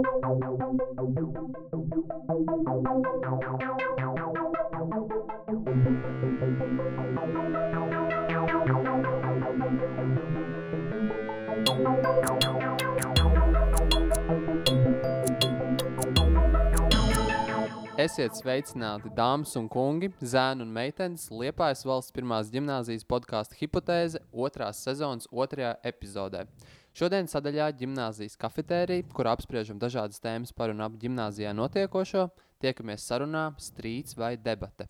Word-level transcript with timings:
Esiet 0.00 0.08
sveicināti, 18.32 19.10
dāmas 19.12 19.52
un 19.58 19.66
kungi, 19.68 20.08
zēni 20.24 20.64
un 20.64 20.70
meitenes, 20.72 21.26
Liepājas 21.28 21.84
valsts 21.84 22.14
pirmās 22.16 22.48
gimnāzijas 22.48 23.04
podkāstu 23.04 23.60
hipotēze 23.60 24.24
otrās 24.32 24.80
sezonas 24.80 25.28
otrajā 25.28 25.76
epizodē. 25.84 26.46
Šodien 26.90 27.28
sadaļā 27.30 27.68
gimnāzijas 27.78 28.34
kafetērija, 28.40 29.06
kur 29.14 29.28
apspriežam 29.30 29.78
dažādas 29.78 30.18
tēmas 30.22 30.50
par 30.52 30.72
un 30.72 30.82
ap 30.82 30.96
gimnāzijā 30.98 31.52
notiekošo, 31.54 32.26
tiekamies 32.62 33.06
sarunā, 33.06 33.44
strīds 33.62 34.16
vai 34.18 34.34
debate. 34.36 34.88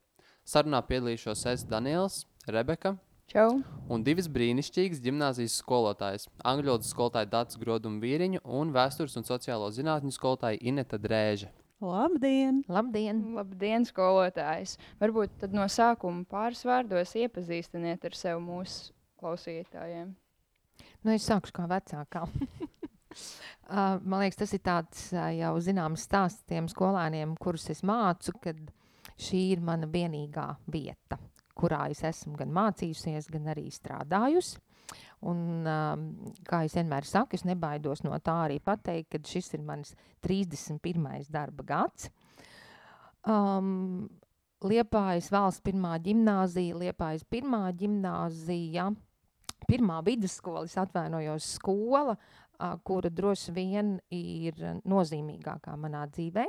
Sarunā 0.48 0.80
piedalīšos 0.88 1.44
es 1.52 1.64
Daniels, 1.68 2.24
Rebeka 2.48 2.96
Čau! 3.30 3.60
un 3.92 4.02
divas 4.02 4.26
brīnišķīgas 4.32 5.02
gimnāzijas 5.04 5.58
skolotājas- 5.60 6.24
angļu 6.50 6.72
valodas 6.72 6.88
skolotāja 6.90 7.28
Dārts 7.30 7.60
Grodumu 7.60 8.00
Vīriņu 8.02 8.40
un 8.44 8.72
vēstures 8.72 9.16
un 9.20 9.28
sociālo 9.28 9.68
zinātņu 9.70 10.10
skolotāja 10.16 10.58
Ineta 10.60 10.98
Drēža. 10.98 11.52
Labdien! 11.80 12.64
Labdien! 12.68 13.20
Labdien, 13.36 13.84
skolotājs! 13.84 14.74
Varbūt 15.00 15.36
tad 15.44 15.52
no 15.52 15.68
sākuma 15.68 16.26
pāris 16.26 16.64
vārdos 16.64 17.14
iepazīstiniet 17.14 18.04
ar 18.04 18.18
sevi 18.18 18.40
mūsu 18.40 18.90
klausītājiem. 19.20 20.16
Nu, 21.00 21.14
es 21.14 21.24
sākšu 21.24 21.54
kā 21.56 21.64
vecākā. 21.70 22.26
uh, 22.28 23.96
man 24.04 24.20
liekas, 24.20 24.40
tas 24.42 24.52
ir 24.56 24.62
tāds 24.66 25.06
uh, 25.14 25.30
jau 25.32 25.54
zināms 25.64 26.04
stāsts 26.04 26.44
tiem 26.50 26.68
skolēniem, 26.68 27.32
kurus 27.40 27.70
es 27.72 27.80
mācu, 27.86 28.34
kad 28.44 28.60
šī 29.20 29.44
ir 29.54 29.64
mana 29.64 29.88
vienīgā 29.90 30.46
vieta, 30.72 31.16
kurā 31.56 31.86
es 31.92 32.04
esmu 32.04 32.36
gan 32.40 32.52
mācījusies, 32.56 33.30
gan 33.32 33.48
arī 33.54 33.68
strādājusi. 33.72 34.60
Un, 35.30 35.40
um, 35.68 36.06
kā 36.48 36.62
jau 36.64 36.72
vienmēr 36.78 37.06
saku, 37.06 37.36
es 37.36 37.44
nebaidos 37.46 38.02
no 38.06 38.16
tā 38.24 38.36
arī 38.46 38.56
pateikt, 38.64 39.10
ka 39.12 39.20
šis 39.32 39.52
ir 39.56 39.64
mans 39.64 39.92
31. 40.26 41.28
darba 41.32 41.66
gads. 41.68 42.08
Um, 43.28 44.08
Liepājas 44.60 45.30
valsts 45.32 45.64
pirmā 45.64 45.94
gimnāzija, 46.04 46.76
Liepājas 46.76 47.22
pirmā 47.28 47.62
gimnāzija, 47.76 48.90
pirmā 49.68 50.00
vidusskola, 50.06 50.64
es 50.68 50.78
atvainojos, 50.80 51.50
skola, 51.58 52.16
uh, 52.16 52.74
kura 52.84 53.10
droši 53.10 53.54
vien 53.56 53.98
ir 54.14 54.58
nozīmīgākā 54.88 55.76
manā 55.80 56.06
dzīvē. 56.12 56.46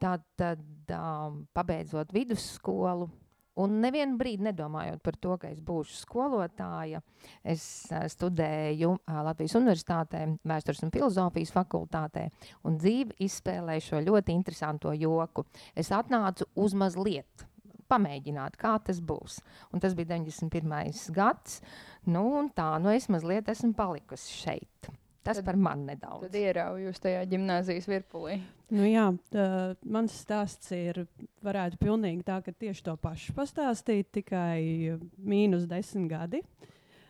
Tad, 0.00 0.26
tad 0.36 0.92
um, 0.92 1.46
pabeidzot 1.56 2.12
vidusskolu, 2.12 3.08
Un 3.56 3.78
nevienu 3.80 4.18
brīdi 4.20 4.44
nedomājot 4.44 5.00
par 5.04 5.16
to, 5.16 5.36
ka 5.40 5.48
es 5.48 5.62
būšu 5.64 5.94
skolotāja, 6.02 7.00
es 7.40 7.62
uh, 7.88 8.04
studēju 8.12 8.90
uh, 8.92 9.20
Latvijas 9.24 9.56
Universitātē, 9.56 10.26
Vēstures 10.44 10.84
un 10.84 10.92
filozofijas 10.92 11.54
fakultātē, 11.54 12.26
un 12.68 12.76
dzīve 12.76 13.16
izspēlēja 13.24 13.86
šo 13.86 14.02
ļoti 14.10 14.36
interesanto 14.36 14.92
joku. 14.92 15.46
Es 15.72 15.88
atnācu 15.88 16.50
uz 16.60 16.76
mazliet. 16.76 17.46
Pamēģināt, 17.86 18.58
kā 18.60 18.74
tas 18.82 18.98
būs. 18.98 19.38
Un 19.72 19.80
tas 19.80 19.94
bija 19.96 20.16
91. 20.16 21.14
gads. 21.14 21.60
Nu, 22.06 22.26
tā, 22.54 22.68
nu 22.82 22.92
es 22.94 23.08
mazliet 23.10 23.48
esmu 23.50 23.72
palikusi 23.76 24.38
šeit. 24.44 24.90
Tas 25.26 25.40
Tad- 25.40 25.46
par 25.48 25.56
mani 25.58 25.88
nedaudz. 25.88 26.28
Tad 26.28 26.36
ierauju 26.38 26.86
jūs 26.86 27.00
tajā 27.02 27.24
gimnāzijas 27.26 27.88
virpulī. 27.90 28.36
Nu, 28.70 28.84
jā, 28.86 29.08
tā, 29.34 29.74
mans 29.82 30.14
stāsts 30.22 30.70
ir 30.74 31.06
varētu 31.42 31.80
pilnīgi 31.82 32.22
tā, 32.26 32.38
ka 32.46 32.54
tieši 32.54 32.84
to 32.86 32.94
pašu 32.96 33.34
pastāstīt, 33.34 34.12
tikai 34.14 34.94
mīnus 35.18 35.66
desmit 35.66 36.10
gadi. 36.10 36.42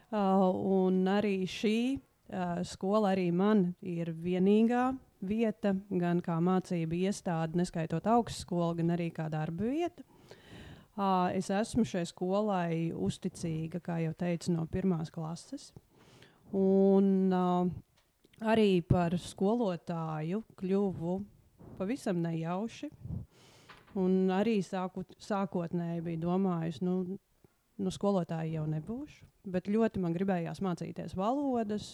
Uh, 0.06 0.48
un 0.48 1.02
arī 1.10 1.42
šī 1.50 1.78
uh, 1.98 2.62
skola 2.64 3.12
arī 3.12 3.28
man 3.34 3.74
ir 3.82 4.14
vienīgā 4.14 4.94
vieta, 5.26 5.74
gan 5.90 6.20
kā 6.24 6.38
mācība 6.40 6.96
iestāde, 7.08 7.58
neskaitot 7.58 8.06
augstskolu, 8.06 8.76
gan 8.80 8.94
arī 8.96 9.10
kā 9.12 9.28
darba 9.32 9.68
vieta. 9.68 10.04
Es 10.96 11.50
esmu 11.52 11.84
šai 11.84 12.06
skolai 12.08 12.90
uzticīga, 12.92 13.82
kā 13.84 13.98
jau 14.00 14.14
teicu, 14.16 14.54
no 14.54 14.64
pirmās 14.70 15.10
klases. 15.12 15.68
Un 16.56 17.34
uh, 17.36 17.68
arī 18.40 18.80
par 18.86 19.18
skolotāju 19.20 20.40
kļuvu 20.56 21.18
pavisam 21.76 22.22
nejauši. 22.24 22.88
Un 24.00 24.32
arī 24.32 24.62
sākot, 24.64 25.12
sākotnēji 25.20 26.04
bija 26.04 26.22
domājusi, 26.24 26.84
nu, 26.84 27.18
nu, 27.82 27.92
skolotāja 27.92 28.58
jau 28.58 28.66
nebūšu. 28.70 29.24
Bet 29.46 29.68
ļoti 29.70 30.00
man 30.02 30.14
gribējās 30.16 30.58
mācīties 30.64 31.14
valodas. 31.14 31.84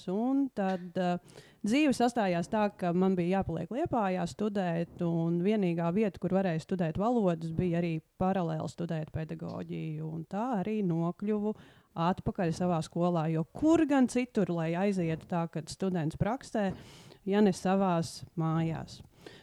Tad 0.57 0.97
uh, 0.97 1.43
dzīve 1.61 1.93
sastājās 1.97 2.49
tā, 2.49 2.65
ka 2.81 2.95
man 2.97 3.17
bija 3.19 3.41
jāpaliek 3.41 3.75
Lietpājā 3.75 4.25
studēt. 4.31 5.03
Un 5.05 5.43
vienīgā 5.45 5.91
vieta, 5.93 6.23
kur 6.23 6.33
varēja 6.39 6.65
studēt 6.65 7.01
valodas, 7.01 7.53
bija 7.57 7.83
arī 7.83 7.99
paralēli 8.23 8.73
studēt 8.73 9.13
pedagoģiju. 9.13 10.11
Tā 10.33 10.49
arī 10.63 10.81
nokļuvu 10.89 11.55
atpakaļ 12.09 12.57
savā 12.57 12.81
skolā. 12.87 13.27
Jo 13.35 13.45
kur 13.53 13.85
gan 13.89 14.09
citur, 14.09 14.49
lai 14.55 14.73
aizietu 14.87 15.29
tā, 15.29 15.45
kad 15.53 15.69
students 15.69 16.17
praksē, 16.17 16.71
ja 17.29 17.45
ne 17.45 17.53
savās 17.53 18.23
mājās. 18.41 19.03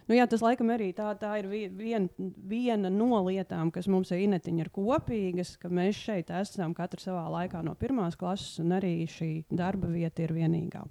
Nu, 0.10 0.16
jā, 0.18 0.26
tas 0.26 0.42
laikam 0.42 0.72
arī 0.74 0.88
tā, 0.98 1.12
tā 1.22 1.36
ir 1.38 1.46
vi- 1.46 1.68
vien, 1.70 2.08
viena 2.50 2.90
no 2.90 3.20
lietām, 3.28 3.70
kas 3.72 3.86
mums 3.88 4.10
ar 4.12 4.18
Inetiņu 4.18 4.64
ir 4.64 4.70
kopīgas, 4.74 5.52
ka 5.62 5.70
mēs 5.70 6.00
šeit 6.02 6.32
esam 6.34 6.74
katrs 6.74 7.06
savā 7.06 7.28
laikā 7.30 7.62
no 7.64 7.76
pirmās 7.78 8.18
klases, 8.18 8.58
un 8.64 8.74
arī 8.74 9.06
šī 9.06 9.46
darba 9.54 9.86
vieta 9.94 10.24
ir 10.26 10.34
vienīgā. 10.34 10.82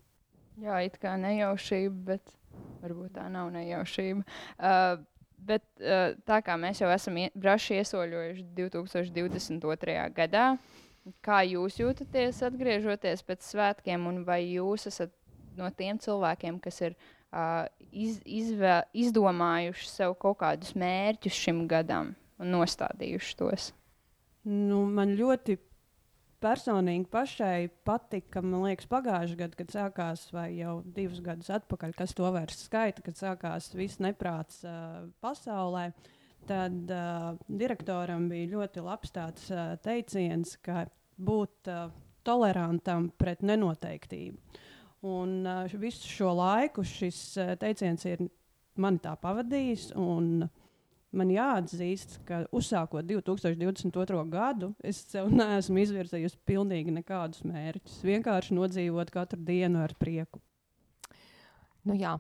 Jā, 0.63 0.79
it 0.87 1.01
kā 1.03 1.17
nejaušība, 1.19 2.05
bet 2.13 2.33
varbūt 2.83 3.11
tā 3.19 3.27
nav 3.31 3.51
nejaušība. 3.51 4.23
Uh, 4.59 5.03
bet 5.39 5.67
uh, 5.81 6.15
tā 6.27 6.39
kā 6.47 6.55
mēs 6.55 6.79
jau 6.83 6.89
esam 6.95 7.19
ie- 7.19 7.33
braši 7.35 7.81
iesoļojuši 7.83 8.47
2022. 8.55 10.15
gadā, 10.15 10.47
kā 11.27 11.43
jūs 11.43 11.79
jūtaties 11.83 12.39
atgriežoties 12.47 13.23
pēc 13.27 13.43
svētkiem, 13.51 14.07
un 14.07 14.23
vai 14.25 14.45
jūs 14.47 14.87
esat 14.87 15.11
no 15.59 15.71
tiem 15.75 15.99
cilvēkiem, 15.99 16.61
kas 16.63 16.81
ir 16.87 16.95
uh, 16.95 17.15
iz, 17.93 18.21
izvē, 18.25 18.83
izdomājuši 18.97 19.89
sev 19.91 20.15
kaut 20.21 20.41
kādus 20.43 20.75
mērķus 20.79 21.41
šim 21.45 21.67
gadam 21.71 22.15
un 22.39 22.55
nostādījuši 22.55 23.37
tos? 23.41 23.73
Nu, 24.49 24.85
man 24.87 25.13
ļoti 25.19 25.59
personīgi 26.43 27.09
pašai 27.11 27.69
patika, 27.87 28.43
man 28.45 28.69
liekas, 28.69 28.89
pagājušajā 28.91 29.41
gadā, 29.41 29.59
kad 29.59 29.75
sākās, 29.75 30.29
vai 30.33 30.49
jau 30.57 30.79
divus 30.85 31.21
gadus 31.25 31.51
atpakaļ, 31.59 31.95
kas 31.99 32.15
to 32.17 32.31
vairs 32.35 32.63
skaita, 32.69 33.03
kad 33.05 33.19
sākās 33.19 33.73
viss 33.77 34.01
neprāts 34.03 34.63
uh, 34.67 35.09
pasaulē. 35.25 35.91
Tad 36.49 36.93
uh, 36.95 37.35
direktoram 37.51 38.29
bija 38.31 38.55
ļoti 38.55 38.85
labs 38.87 39.13
tāds 39.13 39.51
uh, 39.53 39.75
teiciens, 39.85 40.55
ka 40.65 40.87
būt 41.19 41.69
uh, 41.69 41.91
tolerantam 42.25 43.11
pret 43.19 43.43
nenoteiktību. 43.45 44.39
Un 45.07 45.45
uh, 45.47 45.77
visu 45.79 46.09
šo 46.11 46.33
laiku 46.35 46.83
šis 46.87 47.21
uh, 47.39 47.53
teiciens 47.61 48.03
ir 48.09 48.25
mani 48.79 48.99
tā 49.03 49.15
pavadījis. 49.21 49.93
Man 51.19 51.31
jāatzīst, 51.33 52.19
ka 52.29 52.43
uzsākot 52.53 53.07
2022. 53.09 54.25
gadu, 54.29 54.75
es 54.85 55.01
sev 55.09 55.31
neesmu 55.33 55.81
izvirzījusi 55.81 56.37
pilnīgi 56.49 56.93
nekādus 56.99 57.47
mērķus. 57.49 58.03
Vienkārši 58.05 58.59
nodzīvot 58.59 59.15
katru 59.15 59.41
dienu 59.41 59.81
ar 59.87 59.95
prieku. 59.97 60.43
Nu, 61.89 61.97
jā, 61.97 62.13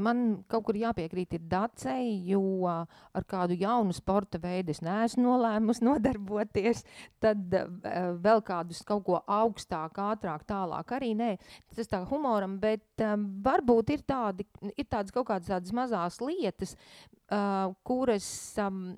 man 0.00 0.22
kaut 0.50 0.64
kur 0.68 0.78
jāpiekrīt 0.78 1.36
ir 1.36 1.44
Dacei, 1.50 2.14
jo 2.30 2.64
ar 2.68 3.26
kādu 3.28 3.56
jaunu 3.60 3.92
sporta 3.96 4.40
veidu 4.40 4.72
es 4.72 4.80
neesmu 4.84 5.26
nolēmusi 5.26 5.84
nodarboties. 5.88 6.84
Tad 7.22 7.52
ā, 7.58 7.64
vēl 8.22 8.42
kādus 8.46 8.82
kaut 8.88 9.04
ko 9.08 9.20
augstāk, 9.20 10.00
ātrāk, 10.00 10.46
tālāk 10.48 10.96
arī 10.96 11.12
nē. 11.18 11.32
Tas 11.76 11.90
tā 11.90 12.02
humoram, 12.08 12.56
bet 12.62 13.04
um, 13.04 13.28
varbūt 13.44 13.92
ir, 13.96 14.06
tādi, 14.08 14.48
ir 14.72 14.88
tādas 14.88 15.14
kaut 15.14 15.28
kādas 15.28 15.52
tādas 15.52 15.74
mazās 15.76 16.18
lietas, 16.22 16.76
uh, 17.32 17.72
kuras 17.82 18.26
um, 18.58 18.96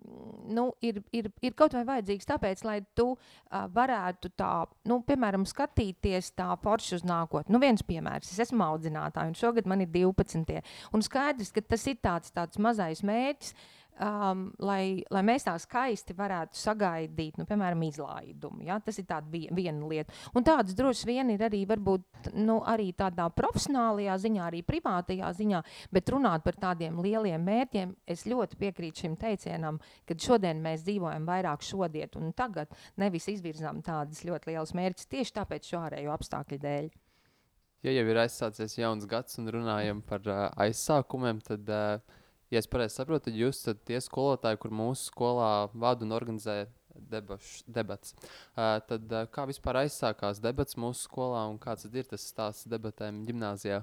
nu, 0.49 0.69
ir, 0.85 1.01
ir, 1.13 1.31
ir 1.43 1.55
kaut 1.59 1.75
vai 1.77 1.85
vajadzīgas 1.89 2.29
tāpēc, 2.29 2.65
lai 2.67 2.79
tu 2.97 3.13
uh, 3.15 3.65
varētu 3.75 4.31
tā, 4.39 4.53
nu, 4.91 5.01
piemēram, 5.07 5.47
skatīties 5.49 6.33
tā 6.39 6.51
forši 6.63 6.99
uz 6.99 7.07
nākotni. 7.07 7.55
Nu, 7.55 7.61
viens 7.63 7.85
piemērs, 7.87 8.33
es 8.33 8.43
esmu 8.47 8.65
audzinātāja 8.67 9.33
un 9.33 9.39
šogad 9.39 9.69
man 9.71 9.85
ir 9.85 9.93
12. 10.05 10.61
Un 10.95 11.05
skaidrs, 11.05 11.55
ka 11.55 11.65
tas 11.75 11.89
ir 11.91 11.99
tāds, 12.05 12.35
tāds 12.35 12.61
mazais 12.63 13.03
mērķis, 13.07 13.57
um, 14.01 14.49
lai, 14.63 15.05
lai 15.13 15.23
mēs 15.27 15.47
tā 15.47 15.55
skaisti 15.61 16.15
varētu 16.17 16.59
sagaidīt, 16.59 17.39
nu, 17.39 17.47
piemēram, 17.49 17.83
izlaidumu. 17.87 18.65
Ja? 18.67 18.79
Tas 18.83 18.99
ir 19.01 19.07
vien, 19.31 19.49
viena 19.55 19.91
lieta. 19.91 20.15
Un 20.35 20.47
tādas 20.47 20.77
droši 20.77 21.09
vien 21.09 21.31
ir 21.35 21.45
arī, 21.47 21.65
varbūt, 21.69 22.31
nu, 22.39 22.61
arī 22.71 22.91
tādā 22.97 23.29
profesionālajā 23.35 24.17
ziņā, 24.27 24.49
arī 24.49 24.65
privātajā 24.67 25.31
ziņā, 25.39 25.63
bet 25.95 26.13
runāt 26.15 26.45
par 26.47 26.59
tādiem 26.69 27.01
lieliem 27.05 27.45
mērķiem, 27.45 27.95
es 28.07 28.27
ļoti 28.31 28.59
piekrītu 28.61 29.05
šim 29.05 29.17
teicienam, 29.21 29.81
ka 30.09 30.19
šodien 30.19 30.63
mēs 30.65 30.85
dzīvojam 30.87 31.29
vairāk 31.29 31.65
šodien 31.65 32.19
un 32.21 32.35
tagad, 32.37 32.73
nevis 33.01 33.29
izvirzām 33.33 33.83
tādas 33.85 34.25
ļoti 34.27 34.53
lielas 34.53 34.75
mērķus 34.77 35.11
tieši 35.11 35.39
tāpēc 35.41 35.71
šo 35.71 35.85
ārējo 35.87 36.15
apstākļu 36.15 36.63
dēļ. 36.65 36.93
Ja 37.85 37.93
jau 37.93 38.05
ir 38.09 38.21
aizsācies 38.23 38.79
jauns 38.79 39.05
gads 39.09 39.37
un 39.41 39.51
runājam 39.53 40.01
par 40.09 40.25
uh, 40.25 40.47
aizsākumiem, 40.65 41.43
tad 41.45 41.69
uh, 41.69 42.21
ja 42.53 42.63
es 42.63 42.69
pareizi 42.71 42.97
saprotu, 42.97 43.29
tad 43.29 43.37
jūs 43.37 43.61
esat 43.61 43.83
tie 43.85 44.01
skolotāji, 44.01 44.61
kur 44.63 44.73
mūsu 44.73 45.11
skolā 45.11 45.51
vada 45.73 46.07
un 46.07 46.15
organizē 46.17 46.63
debaš, 47.13 47.59
debats. 47.69 48.15
Uh, 48.55 48.79
tad 48.89 49.13
uh, 49.13 49.27
kā 49.29 49.45
vispār 49.51 49.83
aizsākās 49.85 50.41
debats 50.41 50.79
mūsu 50.81 51.09
skolā 51.11 51.45
un 51.51 51.59
kāds 51.61 51.85
ir 51.91 52.09
tas 52.09 52.25
stāsts 52.25 52.71
debatēm 52.71 53.25
gimnājā? 53.29 53.83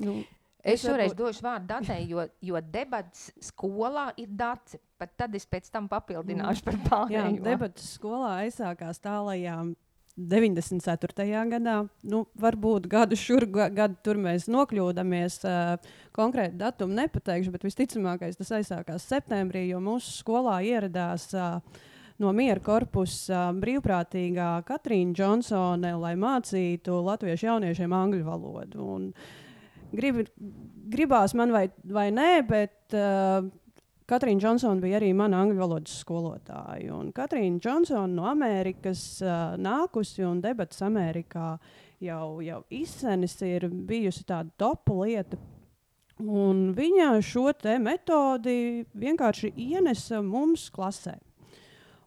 Nu, 0.00 0.20
Es 0.60 0.82
šoreiz 0.84 1.14
došu 1.16 1.40
vārdu 1.44 1.70
datei, 1.70 2.02
jo, 2.10 2.26
jo 2.44 2.60
debats 2.60 3.30
skolā 3.40 4.10
ir 4.20 4.28
daci. 4.36 4.76
Pat 5.00 5.14
tad 5.16 5.34
es 5.38 5.46
pēc 5.48 5.70
tam 5.72 5.86
papildināšu 5.88 6.66
par 6.66 6.76
pārējo. 6.84 7.14
Jā, 7.16 7.44
debats 7.46 7.86
skolā 7.94 8.34
aizsākās 8.42 9.00
tālajām 9.00 9.72
94. 10.28 11.44
gadā. 11.50 11.76
Nu, 12.02 12.24
varbūt 12.40 12.88
gadu 12.90 13.18
šur, 13.18 13.46
gadu 13.50 13.96
tur 14.04 14.20
mēs 14.20 14.48
nokļūdāmies. 14.52 15.40
Konkrēti 16.16 16.58
datumu 16.60 16.98
nepateikšu, 16.98 17.52
bet 17.54 17.64
visticamākais 17.66 18.40
tas 18.40 18.52
aizsākās 18.58 19.06
septembrī, 19.08 19.68
jo 19.70 19.80
mūsu 19.84 20.12
skolā 20.20 20.60
ieradās. 20.66 21.30
No 22.20 22.34
miera 22.36 22.60
korpusa 22.60 23.46
brīvprātīgā 23.56 24.50
Katrīna 24.68 25.16
Džonsone, 25.16 25.94
lai 26.02 26.12
mācītu 26.20 26.98
latviešu 27.06 27.46
jauniešiem 27.48 27.94
angļu 27.96 28.26
valodu. 28.26 28.88
Un 28.96 29.06
grib, 29.96 30.26
gribās 30.92 31.32
man 31.38 31.54
vai, 31.54 31.64
vai 31.88 32.10
nē, 32.12 32.32
bet 32.48 32.96
uh, 32.98 33.48
Katrīna 34.10 34.42
Džonsona 34.42 34.82
bija 34.82 34.98
arī 34.98 35.12
mana 35.14 35.44
angļu 35.44 35.60
valodas 35.60 36.00
skolotāja. 36.02 36.96
Katrīna 37.14 37.60
Džonsona 37.62 38.10
no 38.10 38.26
Amerikas 38.26 39.04
uh, 39.22 39.54
nākusi 39.54 40.24
un 40.26 40.40
debats 40.42 40.82
Amerikā 40.82 41.52
jau, 42.02 42.40
jau 42.42 42.60
izsenis 42.74 43.36
ir 43.46 43.68
bijusi 43.70 44.26
tāda 44.26 44.50
topu 44.58 45.04
lieta. 45.04 45.38
Un 46.20 46.72
viņa 46.76 47.12
šo 47.24 47.46
metodi 47.80 48.84
vienkārši 48.98 49.52
ienesa 49.56 50.20
mums 50.22 50.66
klasē. 50.74 51.14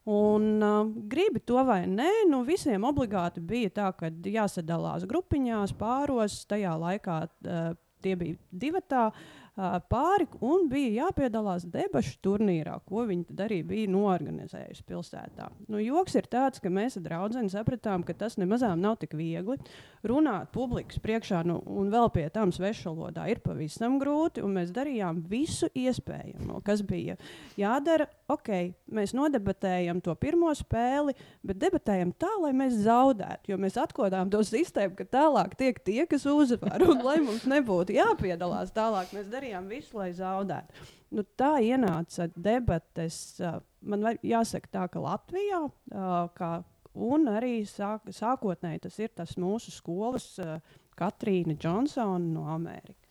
Un, 0.04 0.60
uh, 0.60 0.84
gribi 1.08 1.40
to 1.40 1.64
vai 1.64 1.86
nē, 1.88 2.28
nu 2.28 2.42
visiem 2.44 2.84
obligāti 2.84 3.40
bija 3.40 3.70
tā, 3.70 3.88
ka 3.96 4.12
jāsadalās 4.12 5.08
grupiņās, 5.08 5.72
pāros. 5.80 6.42
Tajā 6.52 6.76
laikā 6.76 7.22
uh, 7.24 7.72
tie 8.04 8.18
bija 8.20 8.36
divi 8.52 8.84
tādi 8.92 9.14
pāri 9.56 10.26
un 10.42 10.68
bija 10.70 11.06
jāpiedalās 11.06 11.68
debašu 11.70 12.16
turnīrā, 12.26 12.80
ko 12.90 13.06
viņi 13.10 13.28
tad 13.30 13.44
arī 13.46 13.60
bija 13.68 13.92
noorganizējuši 13.94 14.86
pilsētā. 14.90 15.50
Nu, 15.70 15.78
joks 15.84 16.18
ir 16.18 16.30
tāds, 16.32 16.62
ka 16.64 16.72
mēs 16.74 16.98
ar 16.98 17.06
draugu 17.06 17.46
sapratām, 17.54 18.04
ka 18.04 18.14
tas 18.18 18.40
nemazām 18.42 18.82
nav 18.82 18.98
tik 19.04 19.14
viegli. 19.14 19.60
Runāt 20.04 20.50
publikas 20.52 21.00
priekšā, 21.00 21.46
nu, 21.48 21.62
un 21.64 21.88
vēl 21.88 22.10
pie 22.12 22.26
tam 22.34 22.52
svešvalodā 22.52 23.24
ir 23.32 23.40
pavisam 23.40 23.96
grūti, 24.02 24.42
mēs 24.44 24.74
darījām 24.76 25.22
visu 25.32 25.70
iespējamo, 25.80 26.60
kas 26.68 26.82
bija 26.84 27.16
jādara. 27.56 28.10
Ok, 28.34 28.50
mēs 28.92 29.14
nodebatējam 29.16 30.02
to 30.04 30.16
pirmo 30.20 30.52
spēli, 30.60 31.16
bet 31.48 31.62
debatējam 31.62 32.12
tā, 32.20 32.34
lai 32.44 32.52
mēs 32.58 32.82
zaudētu, 32.84 33.54
jo 33.54 33.60
mēs 33.64 33.80
atklājām 33.80 34.34
to 34.34 34.42
sistēmu, 34.48 34.98
ka 35.00 35.08
tālāk 35.08 35.56
tiek 35.60 35.80
tie, 35.88 36.02
kas 36.10 36.28
uzvar, 36.28 36.84
un 36.84 37.00
lai 37.06 37.22
mums 37.24 37.48
nebūtu 37.48 37.96
jāpiedalās 37.96 38.76
tālāk. 38.76 39.16
Mēs 39.16 39.32
darījām 39.32 39.72
visu, 39.72 39.96
lai 40.02 40.12
zaudētu. 40.18 40.84
Nu, 41.14 41.24
tā 41.38 41.56
ienāca 41.64 42.28
debates. 42.36 43.38
Man 43.86 44.04
jāsaka, 44.26 44.72
tā, 44.74 44.86
ka 44.92 45.00
Latvijā, 45.04 45.64
kā, 46.36 46.52
un 46.94 47.30
arī 47.32 47.62
sāk, 47.70 48.10
sākotnēji 48.14 48.86
tas 48.88 49.00
ir 49.00 49.14
tas 49.16 49.38
mūsu 49.42 49.74
skolas 49.74 50.28
Katrīna 50.98 51.58
Džonsona 51.58 52.22
no 52.22 52.48
Amerikas. 52.54 53.04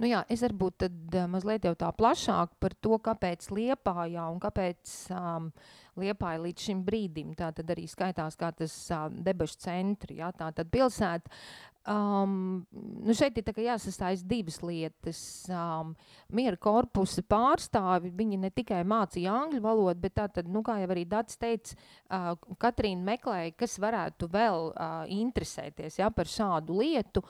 Nu 0.00 0.08
jā, 0.08 0.22
es 0.32 0.40
varbūt 0.44 0.78
tad 0.80 1.16
uh, 1.16 1.26
mazliet 1.28 1.66
jau 1.68 1.74
tā 1.78 1.90
plašāk 1.92 2.54
par 2.62 2.74
to, 2.80 2.96
kāpēc 3.04 3.50
Liepājā 3.52 4.24
un 4.32 4.38
kāpēc 4.40 4.94
um, 5.12 5.50
Liepāja 6.00 6.40
līdz 6.40 6.68
šim 6.70 6.80
brīdim, 6.86 7.34
tā 7.36 7.50
tad 7.56 7.68
arī 7.74 7.84
skaitās 7.90 8.38
kā 8.40 8.48
tas 8.56 8.76
uh, 8.96 9.10
debašu 9.12 9.60
centri, 9.60 10.16
jā, 10.22 10.30
tā 10.36 10.48
tad 10.56 10.72
pilsēta 10.72 11.28
Um, 11.88 12.66
nu 13.00 13.14
šeit 13.16 13.38
ir 13.40 13.56
jāsastājas 13.64 14.20
divas 14.28 14.58
lietas. 14.60 15.20
Um, 15.48 15.94
miera 16.28 16.58
korpusa 16.60 17.24
pārstāvi, 17.24 18.12
viņi 18.18 18.40
ne 18.42 18.50
tikai 18.52 18.82
mācīja 18.84 19.32
angļu 19.32 19.62
valodu, 19.64 20.02
bet 20.02 20.14
tā 20.18 20.26
tad, 20.28 20.50
nu, 20.52 20.60
kā 20.66 20.76
jau 20.82 20.90
arī 20.92 21.06
Dats 21.08 21.40
teica, 21.40 21.78
uh, 22.12 22.34
Katrīna 22.60 23.00
meklēja, 23.06 23.54
kas 23.56 23.78
varētu 23.80 24.28
vēl 24.28 24.68
uh, 24.74 25.00
interesēties 25.08 25.98
ja, 26.02 26.10
par 26.12 26.28
šādu 26.28 26.82
lietu. 26.82 27.24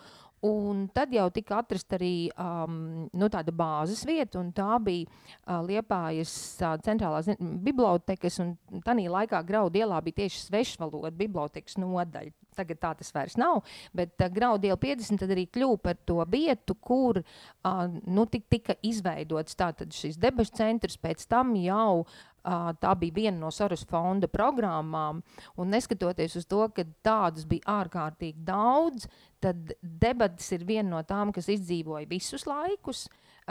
Un 0.47 0.87
tad 0.89 1.13
jau 1.13 1.27
tika 1.29 1.59
atrasta 1.61 1.99
arī 1.99 2.31
um, 2.33 2.77
nu, 3.13 3.29
tāda 3.29 3.53
bāzes 3.53 4.01
vieta, 4.09 4.39
un 4.41 4.49
tā 4.57 4.79
bija 4.81 5.05
uh, 5.05 5.59
Liepājas 5.69 6.33
uh, 6.65 6.79
centrālās 6.81 7.29
bibliotekas, 7.37 8.39
un 8.41 8.55
tādā 8.87 9.05
laikā 9.13 9.43
Graudu 9.45 9.83
ielā 9.83 9.99
bija 10.07 10.23
tieši 10.23 10.47
svešvaloda 10.47 11.13
bibliotekas 11.19 11.77
nodaļa. 11.81 12.33
Tagad 12.57 12.81
tā 12.81 12.95
tas 12.99 13.13
vairs 13.15 13.37
nav, 13.41 13.61
bet 13.93 14.17
uh, 14.17 14.33
Graudu 14.33 14.71
iela 14.71 14.81
50 14.81 15.21
tad 15.21 15.35
arī 15.37 15.45
kļuva 15.53 15.77
par 15.85 16.01
to 16.09 16.25
vietu, 16.33 16.79
kur 16.89 17.21
uh, 17.21 17.85
nu, 18.09 18.25
tik, 18.25 18.49
tika 18.49 18.79
izveidots 18.81 19.61
tātad 19.61 19.93
šis 19.93 20.17
debašu 20.21 20.57
centrs, 20.57 20.97
pēc 21.05 21.29
tam 21.29 21.53
jau 21.61 22.07
tā 22.45 22.95
bija 22.99 23.17
viena 23.17 23.39
no 23.39 23.51
Soros 23.55 23.85
fonda 23.89 24.29
programmām. 24.31 25.23
Un 25.61 25.71
neskatoties 25.75 26.37
uz 26.41 26.47
to, 26.51 26.63
ka 26.75 26.85
tādas 27.05 27.47
bija 27.49 27.81
ārkārtīgi 27.81 28.45
daudz, 28.47 29.09
tad 29.41 29.75
debatas 29.83 30.51
ir 30.57 30.65
viena 30.69 30.97
no 30.97 31.03
tām, 31.03 31.33
kas 31.33 31.51
izdzīvoja 31.53 32.09
visus 32.11 32.47
laikus. 32.49 33.09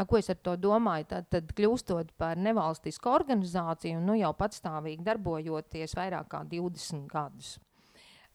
Ko 0.07 0.19
es 0.19 0.29
ar 0.31 0.37
to 0.39 0.55
domāju? 0.55 1.09
Tad, 1.09 1.29
tad 1.33 1.49
kļūstot 1.57 2.13
par 2.17 2.39
nevalstisku 2.39 3.09
organizāciju 3.11 3.99
un 3.99 4.05
nu, 4.07 4.19
jau 4.19 4.31
patstāvīgi 4.37 5.03
darbojoties 5.03 5.97
vairāk 5.97 6.29
kā 6.31 6.45
20 6.47 7.09
gadus. 7.11 7.57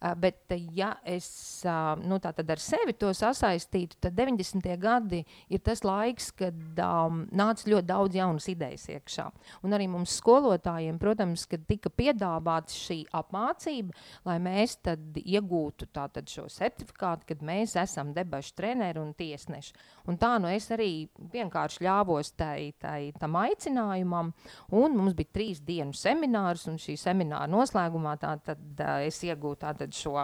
Uh, 0.04 0.12
bet, 0.20 0.52
ja 0.76 0.90
es 1.08 1.62
uh, 1.64 1.94
nu, 2.04 2.18
ar 2.20 2.60
sevi 2.60 2.92
to 2.92 3.08
sasaistītu, 3.16 3.96
tad 4.04 4.12
90. 4.18 4.66
gadi 4.76 5.22
ir 5.48 5.62
tas 5.64 5.80
laiks, 5.80 6.26
kad 6.36 6.80
um, 6.84 7.22
nāca 7.32 7.70
ļoti 7.72 7.88
daudz 7.88 8.18
jaunas 8.18 8.48
idejas 8.52 8.84
iekšā. 8.92 9.24
Un 9.64 9.72
arī 9.72 9.86
mums 9.88 10.18
skolotājiem, 10.20 10.98
protams, 11.00 11.46
tika 11.48 11.88
piedāvāta 11.88 12.76
šī 12.76 12.98
apmācība, 13.16 13.96
lai 14.28 14.36
mēs 14.44 14.76
iegūtu 14.84 15.88
tātad, 15.96 16.28
šo 16.28 16.50
certifikātu, 16.52 17.30
kad 17.32 17.40
mēs 17.40 17.72
esam 17.80 18.12
debašu 18.12 18.52
treneri 18.60 19.00
un 19.00 19.14
tiesneši. 19.16 19.72
Un 20.12 20.20
tā 20.20 20.34
nu 20.36 20.52
es 20.52 20.68
arī 20.74 21.08
vienkārši 21.32 21.86
ļāvos 21.86 22.34
tai, 22.36 22.74
tai, 22.76 23.14
tam 23.16 23.40
aicinājumam, 23.40 24.34
un 24.76 25.00
mums 25.00 25.16
bija 25.16 25.32
trīs 25.38 25.64
dienu 25.64 25.96
seminārs, 25.96 26.68
un 26.68 26.76
šī 26.76 26.98
semināra 27.00 27.48
noslēgumā 27.48 28.18
tā, 28.20 28.36
tad, 28.44 28.60
uh, 28.76 29.00
es 29.08 29.22
iegūtu 29.24 29.64
tātad 29.64 29.93
šo 29.94 30.16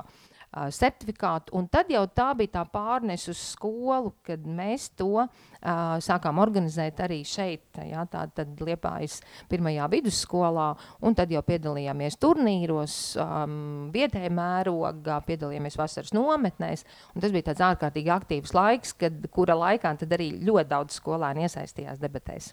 uh, 0.50 0.68
certifikātu. 0.74 1.54
Un 1.56 1.68
tad 1.70 1.90
jau 1.92 2.02
tā 2.10 2.30
bija 2.38 2.58
tā 2.58 2.64
pārnes 2.70 3.26
uz 3.30 3.38
skolu, 3.52 4.12
kad 4.26 4.42
mēs 4.42 4.88
to 4.98 5.22
uh, 5.22 5.30
sākām 6.02 6.40
organizēt 6.42 7.00
arī 7.04 7.20
šeit, 7.26 7.80
jā, 7.86 8.04
tā 8.10 8.26
tad 8.34 8.60
Liepājas 8.66 9.20
pirmajā 9.50 9.86
vidusskolā, 9.92 10.70
un 11.06 11.16
tad 11.18 11.30
jau 11.32 11.42
piedalījāmies 11.46 12.18
turnīros, 12.20 12.96
um, 13.22 13.92
vietējā 13.94 14.32
mērogā, 14.34 15.20
piedalījāmies 15.28 15.78
vasaras 15.80 16.14
nometnēs, 16.16 16.84
tas 17.14 17.36
bija 17.36 17.50
tāds 17.50 17.64
ārkārtīgi 17.70 18.14
aktīvs 18.14 18.56
laiks, 18.56 18.96
kad, 18.98 19.22
kura 19.34 19.58
laikā 19.58 19.94
tad 20.02 20.18
arī 20.18 20.32
ļoti 20.42 20.70
daudz 20.70 20.98
skolēni 20.98 21.46
iesaistījās 21.46 22.02
debatēs. 22.02 22.52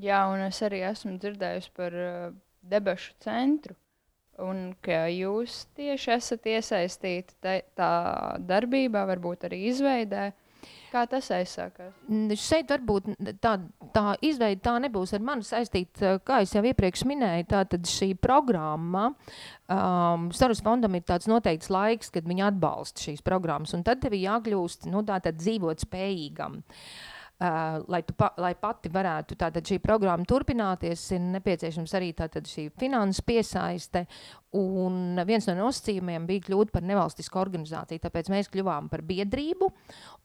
Jā, 0.00 0.24
un 0.32 0.40
es 0.46 0.56
arī 0.64 0.80
esmu 0.88 1.18
dzirdējusi 1.20 1.72
par 1.76 1.92
uh, 1.92 2.28
debašu 2.64 3.12
centru 3.20 3.76
un 4.40 4.70
ka 4.84 5.06
jūs 5.12 5.66
tieši 5.76 6.14
esat 6.16 6.48
iesaistīti 6.54 7.36
tā, 7.42 7.58
tā 7.76 7.90
darbībā, 8.48 9.04
varbūt 9.10 9.48
arī 9.48 9.66
izveidē. 9.72 10.30
Kā 10.92 11.06
tas 11.08 11.30
aizsākās? 11.32 11.94
Šeit 12.36 12.68
varbūt 12.70 13.06
tā, 13.42 13.54
tā 13.94 14.02
izveide 14.22 14.60
tā 14.62 14.74
nebūs 14.84 15.14
ar 15.16 15.22
mani 15.24 15.46
saistīta, 15.46 16.18
kā 16.22 16.42
jau 16.44 16.62
iepriekš 16.68 17.06
minēju. 17.08 17.46
Tātad 17.48 17.88
šī 17.88 18.10
programma, 18.20 19.08
um, 19.72 20.28
Sarus 20.36 20.60
fondam 20.62 20.94
ir 20.98 21.06
tāds 21.08 21.30
noteikts 21.32 21.72
laiks, 21.72 22.12
kad 22.12 22.28
viņi 22.28 22.44
atbalsta 22.50 23.08
šīs 23.08 23.24
programmas, 23.24 23.72
un 23.72 23.86
tad 23.88 24.04
tev 24.04 24.14
ir 24.18 24.28
jākļūst 24.28 24.86
nu, 24.92 25.00
dzīvot 25.08 25.86
spējīgam. 25.88 26.60
Uh, 26.60 27.21
uh, 27.42 27.82
lai, 27.90 28.02
pa, 28.06 28.30
lai 28.42 28.52
pati 28.58 28.90
varētu 28.92 29.36
tātad 29.40 29.66
šī 29.66 29.80
programma 29.82 30.26
turpināties, 30.28 31.04
ir 31.16 31.24
nepieciešams 31.38 31.96
arī 31.98 32.12
tātad 32.18 32.48
šī 32.48 32.68
finanses 32.78 33.24
piesaiste. 33.26 34.06
Un 34.52 35.16
viens 35.24 35.46
no 35.48 35.54
nosacījumiem 35.56 36.26
bija 36.28 36.46
kļūt 36.48 36.72
par 36.74 36.84
nevalstisku 36.84 37.38
organizāciju, 37.40 38.02
tāpēc 38.02 38.28
mēs 38.32 38.50
kļuvām 38.52 38.90
par 38.92 39.00
biedrību. 39.08 39.70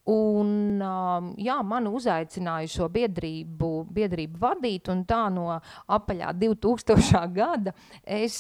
Un, 0.08 0.80
um, 0.80 1.30
jā, 1.40 1.58
mani 1.68 1.92
uzaicināja 1.92 2.70
šo 2.72 2.86
biedrību, 2.92 3.72
biedrību 3.92 4.40
vadīt, 4.40 4.88
un 4.92 5.02
tā 5.08 5.26
no 5.32 5.50
apaļā 5.96 6.34
2000. 6.40 7.24
gada 7.38 7.74
es 8.04 8.38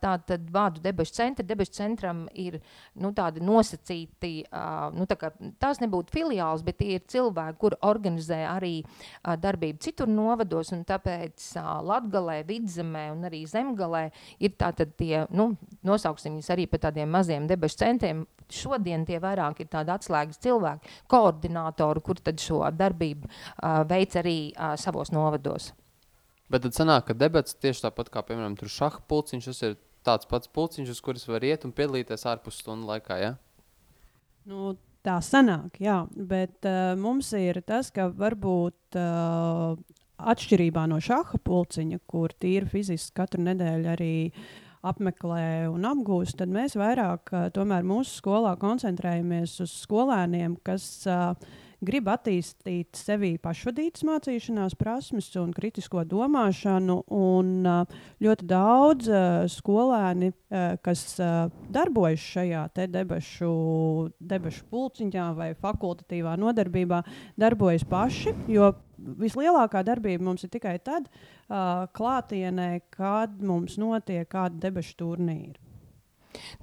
tātad 0.00 0.46
vādu 0.52 0.80
debešu 0.84 1.16
centru. 1.18 1.44
Debešu 1.46 1.76
centram 1.76 2.22
ir 2.32 2.58
nu, 3.00 3.12
tādi 3.16 3.42
nosacīti, 3.44 4.32
nu, 4.96 5.06
tā 5.08 5.32
tās 5.60 5.80
nebūtu 5.82 6.14
filiāls, 6.14 6.64
bet 6.66 6.80
tie 6.80 6.96
ir 6.98 7.04
cilvēki, 7.10 7.58
kur 7.60 7.76
organizē 7.86 8.42
arī 8.48 8.72
darbību 9.20 9.80
citur 9.84 10.10
novados, 10.10 10.72
un 10.76 10.84
tāpēc 10.88 11.50
Latgalē, 11.86 12.40
Vidzemē 12.48 13.10
un 13.14 13.28
arī 13.28 13.44
Zemgalē 13.50 14.06
ir 14.40 14.56
tātad 14.60 14.96
tie, 14.98 15.26
nu, 15.36 15.50
nosauksim 15.86 16.36
viņus 16.36 16.50
arī 16.54 16.66
par 16.70 16.82
tādiem 16.86 17.10
maziem 17.10 17.46
debešu 17.50 17.80
centriem. 17.82 18.24
Šodien 18.50 19.04
tie 19.06 19.20
vairāk 19.22 19.62
ir 19.62 19.68
tādi 19.70 19.92
atslēgas 19.94 20.40
cilvēki, 20.42 20.90
koordinātori, 21.10 22.02
kur 22.06 22.18
tad 22.18 22.42
šo 22.42 22.64
darbību 22.74 23.28
uh, 23.28 23.82
veic 23.90 24.16
arī 24.18 24.38
uh, 24.50 24.74
savos 24.80 25.12
novados. 25.14 25.70
Bet 26.50 26.64
tad 26.66 26.74
sanāk, 26.74 27.06
ka 27.06 27.14
debats 27.14 27.54
tieši 27.62 27.86
tāpat 27.86 28.10
kā, 28.10 28.24
piemēram, 28.26 28.56
tur 28.58 28.72
šaha 28.72 29.04
pulciņš, 29.10 29.50
tas 29.52 29.62
ir 29.68 29.76
tāds 30.06 30.26
pats 30.26 30.50
pulciņš, 30.50 30.90
uz 30.96 31.02
kuras 31.04 31.28
var 31.30 31.46
iet 31.46 31.66
un 31.66 31.74
piedalīties 31.76 32.26
ārpus 32.26 32.58
stundu 32.58 32.90
laikā, 32.90 33.20
ja? 33.22 33.36
Nu, 34.50 34.74
tā 35.06 35.20
sanāk, 35.22 35.78
jā. 35.82 36.02
Bet 36.10 36.66
uh, 36.66 36.96
mums 36.98 37.30
ir 37.38 37.62
tas, 37.66 37.92
ka 37.94 38.08
varbūt 38.10 38.98
uh, 38.98 39.78
atšķirībā 40.18 40.86
no 40.90 40.98
šāda 41.02 41.40
pulciņa, 41.46 42.00
kur 42.10 42.34
tīri 42.40 42.68
fiziski 42.70 43.16
katru 43.20 43.44
nedēļu 43.46 43.92
arī 43.94 44.14
apmeklē 44.86 45.68
un 45.70 45.86
apgūst, 45.88 46.38
tad 46.40 46.52
mēs 46.52 46.76
vairāk 46.78 47.32
tomēr 47.56 47.86
mūsu 47.86 48.20
skolā 48.20 48.54
koncentrējamies 48.60 49.58
uz 49.64 49.74
skolēniem, 49.82 50.56
kas 50.64 50.86
grib 51.80 52.08
attīstīt 52.12 52.96
sevī 52.98 53.34
pašvadītas 53.40 54.04
mācīšanās 54.04 54.76
prasmes 54.80 55.30
un 55.40 55.52
kritisko 55.56 56.04
domāšanu. 56.08 56.98
Un, 57.16 57.64
ļoti 58.20 58.48
daudz 58.48 59.08
skolēni, 59.54 60.32
kas 60.84 61.04
darbojas 61.72 62.26
šajā 62.34 62.66
debešu, 62.76 63.54
debešu 64.20 64.68
pulciņā 64.72 65.30
vai 65.38 65.50
fakultatīvā 65.60 66.36
nodarbībā, 66.40 67.02
darbojas 67.40 67.86
paši. 67.88 68.36
Jo 68.52 68.74
vislielākā 69.20 69.82
darbība 69.86 70.24
mums 70.26 70.44
ir 70.46 70.52
tikai 70.52 70.76
tad, 70.84 71.08
uh, 71.08 71.86
klātienē, 71.96 72.70
kad 72.94 73.40
mums 73.42 73.78
notiek 73.80 74.28
kāda 74.30 74.68
debešu 74.68 74.96
turnīra. 75.02 75.58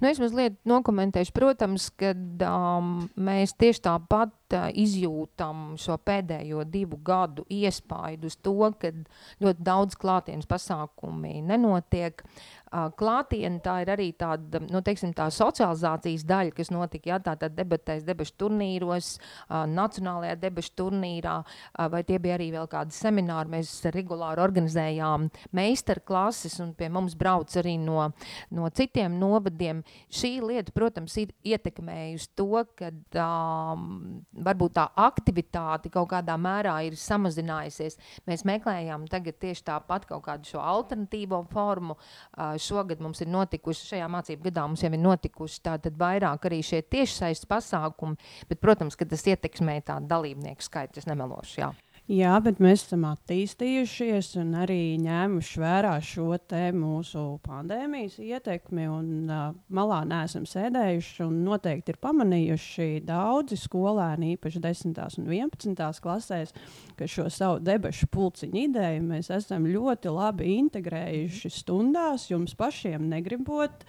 Nu, 0.00 0.08
es 0.08 0.20
mazliet 0.20 0.56
nokomentēšu, 0.68 1.32
protams, 1.36 1.88
ka 1.98 2.14
um, 2.14 2.92
mēs 3.20 3.52
tieši 3.60 3.82
tāpat 3.84 4.56
uh, 4.56 4.68
izjūtam 4.72 5.74
šo 5.80 5.98
pēdējo 6.00 6.64
divu 6.68 6.98
gadu 7.04 7.44
iespaidu 7.52 8.30
uz 8.30 8.38
to, 8.40 8.56
ka 8.80 8.92
ļoti 9.44 9.66
daudz 9.68 9.98
klātienes 10.00 10.48
pasākumi 10.48 11.42
nenotiek. 11.44 12.24
Klātienē 12.68 13.62
tā 13.64 13.78
ir 13.82 13.90
arī 13.94 14.08
tāda 14.18 14.60
nu, 14.66 14.82
teiksim, 14.84 15.14
tā 15.16 15.28
socializācijas 15.32 16.24
daļa, 16.28 16.52
kas 16.56 16.70
notika 16.74 17.12
jā, 17.14 17.18
tātad 17.24 17.54
debatēs, 17.56 18.04
debešu 18.04 18.34
turnīros, 18.42 19.14
nacionālajā 19.48 20.36
debešu 20.42 20.74
turnīrā, 20.76 21.36
vai 21.92 22.02
tie 22.08 22.18
bija 22.20 22.36
arī 22.36 22.50
vēl 22.52 22.68
kādi 22.70 22.96
semināri. 22.96 23.52
Mēs 23.56 23.72
regulāri 23.94 24.44
organizējām 24.44 25.28
meistarklases, 25.56 26.58
un 26.64 26.74
pie 26.76 26.90
mums 26.92 27.16
brauc 27.18 27.56
arī 27.60 27.78
no, 27.80 28.10
no 28.54 28.68
citiem 28.76 29.16
novadiem. 29.20 29.80
Šī 30.12 30.34
lieta, 30.44 30.74
protams, 30.76 31.16
ir 31.22 31.32
ietekmējusi 31.48 32.30
to, 32.36 32.64
ka 32.76 32.92
um, 33.24 34.20
varbūt 34.44 34.76
tā 34.76 34.88
aktivitāte 35.08 35.92
kaut 35.94 36.10
kādā 36.12 36.36
mērā 36.40 36.76
ir 36.88 37.00
samazinājusies. 37.00 37.96
Mēs 38.28 38.44
meklējām 38.48 39.08
tagad 39.08 39.40
tieši 39.40 39.64
tāpat 39.72 40.04
kaut 40.10 40.26
kādu 40.28 40.52
šo 40.52 40.60
alternatīvo 40.60 41.42
formu. 41.52 41.96
Uh, 42.36 42.57
šogad 42.62 43.02
mums 43.04 43.22
ir 43.24 43.30
notikuši, 43.32 43.86
šajā 43.94 44.08
mācību 44.12 44.48
gadā 44.48 44.66
mums 44.68 44.84
jau 44.84 44.90
ir 44.92 45.02
notikuši 45.02 45.60
tātad 45.68 45.98
vairāk 45.98 46.48
arī 46.50 46.60
šie 46.64 46.82
tiešsaistes 46.82 47.48
pasākumi, 47.50 48.18
bet, 48.50 48.60
protams, 48.62 48.98
ka 48.98 49.08
tas 49.08 49.26
ietekmē 49.28 49.80
tā 49.86 49.98
dalībnieku 50.04 50.64
skaitu, 50.64 51.02
es 51.02 51.08
nemelošu, 51.10 51.60
jā. 51.62 51.72
Jā, 52.08 52.38
bet 52.40 52.56
mēs 52.56 52.86
esam 52.86 53.02
attīstījušies 53.04 54.30
un 54.40 54.54
arī 54.62 54.96
ņēmuši 54.96 55.60
vērā 55.60 55.90
šo 56.00 56.38
mūsu 56.72 57.24
pandēmijas 57.44 58.14
ietekmi. 58.24 58.86
Un, 58.88 59.10
uh, 59.28 59.50
malā 59.68 59.98
neesam 60.08 60.46
sēdējuši 60.48 61.26
un 61.26 61.42
noteikti 61.44 61.92
ir 61.92 61.98
pamanījuši 62.00 63.02
daudzi 63.04 63.58
skolēni, 63.60 64.38
īpaši 64.38 64.62
10. 64.64 65.02
un 65.20 65.28
11. 65.28 66.00
klasēs, 66.00 66.54
ka 66.96 67.04
šo 67.04 67.26
savu 67.28 67.60
debešu 67.60 68.08
pulciņu 68.08 68.62
ideju 68.70 69.04
mēs 69.04 69.28
esam 69.28 69.68
ļoti 69.68 70.08
labi 70.08 70.54
integrējuši 70.62 71.52
stundās, 71.58 72.30
jums 72.32 72.56
pašiem 72.56 73.04
negribot. 73.12 73.84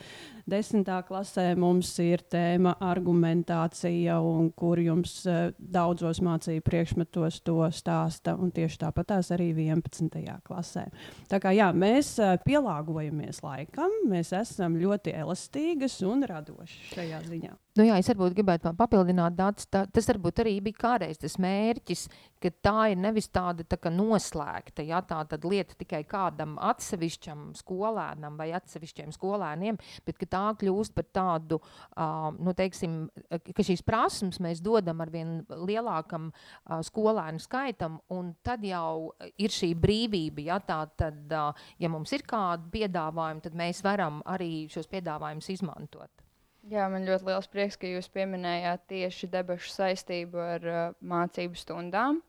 Desmitā 0.50 0.98
klasē 1.06 1.54
mums 1.60 1.92
ir 2.02 2.24
tēma 2.26 2.74
argumentācija, 2.82 4.16
un 4.20 4.52
kur 4.52 4.82
jums 4.84 5.22
uh, 5.30 5.54
daudzos 5.56 6.20
mācību 6.26 6.68
priekšmetos 6.68 7.40
to 7.48 7.62
stāsta, 7.72 8.09
un 8.36 8.52
tieši 8.56 8.82
tāpat 8.84 9.12
tās 9.14 9.32
arī 9.36 9.52
11. 9.54 10.20
klasē. 10.46 10.88
Tā 11.32 11.40
kā 11.42 11.54
jā, 11.56 11.70
mēs 11.76 12.16
uh, 12.22 12.36
pielāgojamies 12.46 13.44
laikam, 13.46 13.94
mēs 14.10 14.34
esam 14.38 14.78
ļoti 14.82 15.16
elastīgas 15.22 16.00
un 16.08 16.26
radošas 16.30 16.94
šajā 16.96 17.24
ziņā. 17.30 17.56
Nu 17.80 17.86
jā, 17.88 17.96
es 18.02 18.10
varbūt 18.12 18.34
gribētu 18.36 18.74
papildināt, 18.76 19.38
tāds, 19.40 19.64
tā, 19.72 19.86
tas 19.88 20.08
varbūt 20.10 20.42
arī 20.44 20.58
bija 20.66 20.82
kādreiz 20.82 21.20
tas 21.22 21.38
mērķis, 21.40 22.02
ka 22.44 22.52
tā 22.66 22.74
ir 22.92 23.00
nevis 23.00 23.30
tāda 23.32 23.64
tā 23.64 23.78
kā 23.80 23.92
noslēgta, 23.94 24.84
ja 24.84 25.00
tā 25.08 25.22
tad 25.32 25.48
lieta 25.48 25.78
tikai 25.80 26.02
kādam 26.10 26.58
atsevišķam 26.60 27.46
skolēnam 27.56 28.36
vai 28.42 28.50
atsevišķiem 28.58 29.16
skolēniem, 29.16 29.80
bet 30.04 30.20
ka 30.20 30.28
tā 30.28 30.44
kļūst 30.60 30.98
par 30.98 31.08
tādu, 31.16 31.62
uh, 31.64 32.28
nu 32.36 32.52
teiksim, 32.58 33.00
ka 33.32 33.68
šīs 33.70 33.86
prasmes 33.88 34.44
mēs 34.44 34.60
dodam 34.66 35.00
ar 35.00 35.16
vien 35.16 35.38
lielākam 35.48 36.34
uh, 36.34 36.82
skolēnu 36.84 37.40
skaitam, 37.40 38.02
un 38.12 38.34
tad 38.44 38.68
jau 38.68 39.14
ir 39.40 39.56
šī 39.56 39.72
brīvība, 39.80 40.50
ja 40.52 40.60
tā 40.60 40.82
tad, 41.00 41.30
uh, 41.32 41.70
ja 41.80 41.96
mums 41.96 42.12
ir 42.12 42.28
kādi 42.28 42.74
piedāvājumi, 42.76 43.46
tad 43.48 43.56
mēs 43.56 43.86
varam 43.88 44.20
arī 44.28 44.66
šos 44.68 44.92
piedāvājumus 44.92 45.56
izmantot. 45.56 46.29
Jā, 46.70 46.86
man 46.92 47.06
ļoti 47.08 47.26
liels 47.26 47.48
prieks, 47.50 47.78
ka 47.82 47.90
jūs 47.90 48.10
pieminējāt 48.14 48.84
tieši 48.92 49.30
debešu 49.34 49.72
saistību 49.74 50.42
ar 50.44 50.66
uh, 50.70 50.82
mācību 51.02 51.58
stundām. 51.58 52.20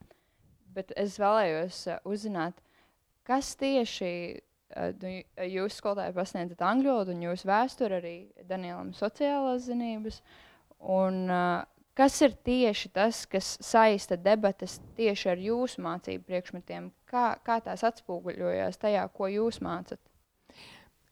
Bet 0.73 0.93
es 0.97 1.19
vēlējos 1.21 1.81
uh, 1.91 1.99
uzzināt, 2.09 2.57
kas 3.27 3.51
tieši 3.59 4.09
uh, 4.39 4.87
nu, 5.03 5.11
jūs 5.45 5.77
skolotāji 5.77 6.15
pasniedzat 6.15 6.63
angļu 6.65 6.89
valodu 6.89 7.13
un 7.13 7.21
jūsu 7.27 7.51
vēsturi 7.51 7.99
arī 7.99 8.15
Danielam 8.49 8.95
sociālās 8.97 9.67
zinības. 9.67 10.21
Un, 10.89 11.21
uh, 11.29 11.61
kas 11.93 12.17
ir 12.25 12.33
tieši 12.41 12.89
tas, 12.97 13.27
kas 13.29 13.59
saista 13.61 14.17
debatas 14.17 14.79
tieši 14.97 15.35
ar 15.35 15.43
jūsu 15.51 15.85
mācību 15.85 16.25
priekšmetiem? 16.31 16.89
Kā, 17.11 17.35
kā 17.45 17.61
tās 17.61 17.85
atspoguļojas 17.91 18.81
tajā, 18.81 19.05
ko 19.13 19.29
jūs 19.29 19.61
mācāt? 19.61 20.01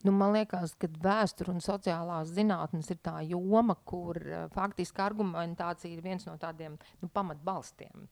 Nu, 0.08 0.14
man 0.16 0.32
liekas, 0.32 0.78
ka 0.80 0.88
vēsture 1.04 1.52
un 1.52 1.60
sociālās 1.64 2.30
zinātnes 2.32 2.88
ir 2.94 3.02
tā 3.04 3.18
joma, 3.28 3.76
kur 3.84 4.16
uh, 4.24 4.46
faktiski 4.54 5.04
argumentācija 5.04 5.92
ir 5.92 6.04
viens 6.06 6.24
no 6.28 6.38
tādiem 6.40 6.78
nu, 7.02 7.10
pamatbalstiem. 7.12 8.08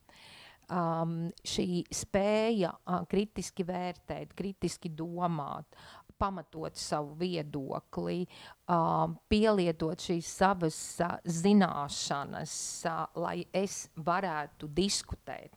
Um, 0.68 1.30
šī 1.48 1.86
spēja 1.96 2.74
uh, 2.76 3.06
kritiski 3.08 3.64
vērtēt, 3.64 4.36
kritiski 4.36 4.92
domāt, 4.92 5.80
pamatot 6.20 6.76
savu 6.76 7.16
viedokli, 7.22 8.26
uh, 8.68 9.06
pielietot 9.32 10.04
šīs 10.10 10.36
savas 10.42 10.80
uh, 11.06 11.16
zināšanas, 11.24 12.58
uh, 12.84 13.06
lai 13.16 13.46
es 13.56 13.86
varētu 13.96 14.68
diskutēt. 14.76 15.56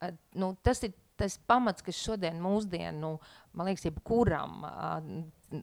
Uh, 0.00 0.16
nu, 0.40 0.54
tas 0.64 0.80
ir 0.88 0.96
tas 1.16 1.38
pamats, 1.48 1.84
kas 1.84 1.96
šodien 1.96 2.40
mūsdienu, 2.44 3.16
man 3.56 3.68
liekas, 3.68 3.86
jebkuram 3.88 4.64
uh, 4.64 4.96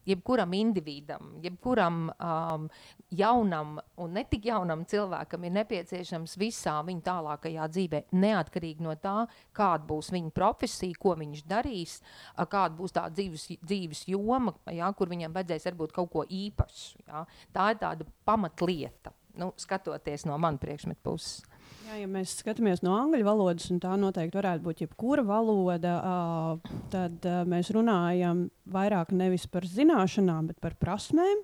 jebkuram 0.05 0.53
individam, 0.53 1.33
jebkuram 1.43 2.11
um, 2.11 2.67
jaunam 3.11 3.77
un 3.97 4.13
ne 4.15 4.23
tik 4.29 4.47
jaunam 4.47 4.85
cilvēkam 4.89 5.47
ir 5.47 5.55
nepieciešams 5.57 6.37
visā 6.39 6.75
viņa 6.87 7.03
tālākajā 7.07 7.67
dzīvē, 7.75 8.03
neatkarīgi 8.15 8.85
no 8.85 8.95
tā, 9.01 9.15
kāda 9.55 9.87
būs 9.89 10.11
viņa 10.15 10.33
profesija, 10.35 10.99
ko 10.99 11.15
viņš 11.19 11.43
darīs, 11.49 11.97
kāda 12.37 12.75
būs 12.79 12.95
tā 12.95 13.07
dzīves, 13.11 13.47
dzīves 13.63 14.05
joma, 14.11 14.55
jā, 14.71 14.89
kur 14.97 15.11
viņam 15.11 15.35
vajadzēs 15.35 15.69
varbūt 15.71 15.95
kaut 15.95 16.13
ko 16.13 16.27
īpašu. 16.27 17.03
Jā. 17.07 17.25
Tā 17.55 17.71
ir 17.73 17.81
tāda 17.83 18.07
pamatlieta, 18.27 19.13
nu, 19.39 19.51
skatoties 19.59 20.27
no 20.29 20.39
man 20.41 20.61
priekšmetu 20.61 21.03
puses. 21.03 21.41
Jā, 21.83 21.97
ja 22.01 22.07
mēs 22.09 22.37
skatāmies 22.39 22.81
no 22.85 22.95
angļu 22.97 23.25
valodas, 23.27 23.67
un 23.73 23.81
tā 23.83 23.93
noteikti 23.99 24.39
varētu 24.39 24.65
būt 24.65 24.83
jebkura 24.85 25.25
valoda, 25.27 25.97
uh, 25.99 26.77
tad 26.93 27.25
uh, 27.27 27.41
mēs 27.49 27.73
runājam 27.75 28.47
vairāk 28.73 29.11
nevis 29.15 29.45
par 29.51 29.67
zināšanām, 29.67 30.51
bet 30.51 30.61
par 30.63 30.77
prasmēm. 30.79 31.43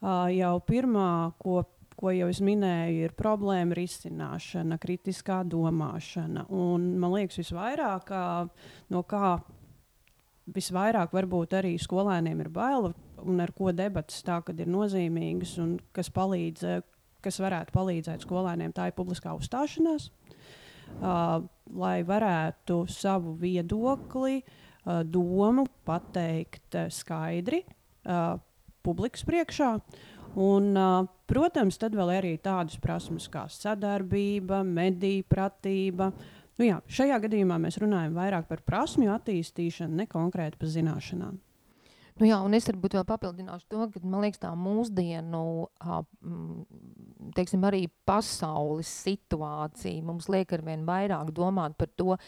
Uh, 0.00 0.26
jau 0.32 0.54
pirmā, 0.64 1.10
ko, 1.42 1.62
ko 2.00 2.14
jau 2.16 2.30
es 2.32 2.40
minēju, 2.44 3.04
ir 3.06 3.16
problēma 3.18 3.76
risināšana, 3.76 4.80
kritiskā 4.80 5.42
domāšana. 5.44 6.48
Un, 6.48 6.92
man 7.00 7.18
liekas, 7.18 7.42
visvairāk 7.42 8.14
no 8.90 9.04
kā 9.08 9.36
visvairāk 10.54 11.12
varbūt 11.14 11.54
arī 11.60 11.76
skolēniem 11.80 12.40
ir 12.42 12.50
bail 12.52 12.90
un 13.20 13.42
ar 13.42 13.52
ko 13.56 13.72
debatas 13.76 14.22
tā, 14.26 14.40
kad 14.44 14.58
ir 14.60 14.70
nozīmīgas 14.70 15.56
un 15.62 15.76
kas 15.94 16.10
palīdz 16.14 16.64
kas 17.24 17.40
varētu 17.42 17.74
palīdzēt 17.74 18.26
skolēniem, 18.26 18.74
tā 18.76 18.88
ir 18.90 18.96
publiskā 18.96 19.34
uzstāšanās, 19.38 20.10
uh, 20.10 21.40
lai 21.70 21.96
varētu 22.06 22.82
savu 22.90 23.34
viedokli, 23.40 24.40
uh, 24.42 25.02
domu 25.04 25.66
pateikt 25.88 26.78
uh, 26.78 26.88
skaidri 26.92 27.62
uh, 27.64 28.38
publikas 28.86 29.26
priekšā. 29.28 29.74
Un, 30.40 30.70
uh, 30.78 31.08
protams, 31.30 31.78
tad 31.80 31.96
vēl 31.98 32.14
arī 32.20 32.36
tādas 32.42 32.78
prasmes 32.82 33.26
kā 33.32 33.48
sadarbība, 33.50 34.62
mediju 34.62 35.26
pratība. 35.30 36.12
Nu, 36.60 36.66
jā, 36.68 36.80
šajā 36.92 37.18
gadījumā 37.24 37.56
mēs 37.58 37.80
runājam 37.82 38.14
vairāk 38.18 38.46
par 38.50 38.62
prasmju 38.66 39.10
attīstīšanu, 39.14 40.02
ne 40.02 40.06
konkrēti 40.10 40.60
par 40.60 40.70
zināšanām. 40.70 41.38
Nu 42.20 42.28
jā, 42.28 42.36
un 42.44 42.52
es 42.52 42.66
varbūt 42.68 42.98
vēl 42.98 43.04
papildināšu 43.08 43.64
to, 43.72 43.84
ka 43.94 44.00
man 44.04 44.20
liekas, 44.20 44.42
tā 44.42 44.50
mūsdienu, 44.52 45.40
teiksim, 47.36 47.62
arī 47.64 47.86
pasaules 48.08 48.90
situācija 49.06 50.04
mums 50.04 50.28
liek 50.28 50.52
ar 50.52 50.64
vien 50.66 50.84
vairāk 50.84 51.30
domāt 51.32 51.78
par 51.80 51.88
to, 51.96 52.18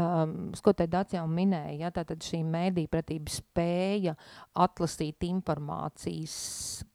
um, 0.00 0.32
ko 0.64 0.72
te 0.76 0.86
Dācis 0.88 1.18
jau 1.18 1.26
minēja, 1.28 1.76
ja, 1.84 1.92
tātad 1.92 2.24
šī 2.24 2.40
mēdīpratība 2.48 3.34
spēja 3.34 4.16
atlasīt 4.64 5.28
informācijas, 5.28 6.34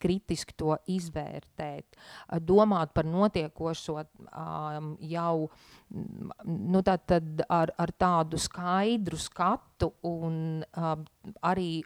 kritiski 0.01 0.57
to 0.57 0.79
izvērtēt, 0.97 2.01
domāt 2.41 2.95
par 2.97 3.05
notiekošo 3.05 3.99
um, 4.01 4.95
jau 5.13 5.51
nu, 5.91 6.81
tātad 6.83 7.43
ar, 7.47 7.71
ar 7.79 7.91
tādu 7.95 8.39
skaidru 8.41 9.17
skatu 9.21 9.91
un 10.07 10.63
um, 10.75 11.03
arī 11.47 11.83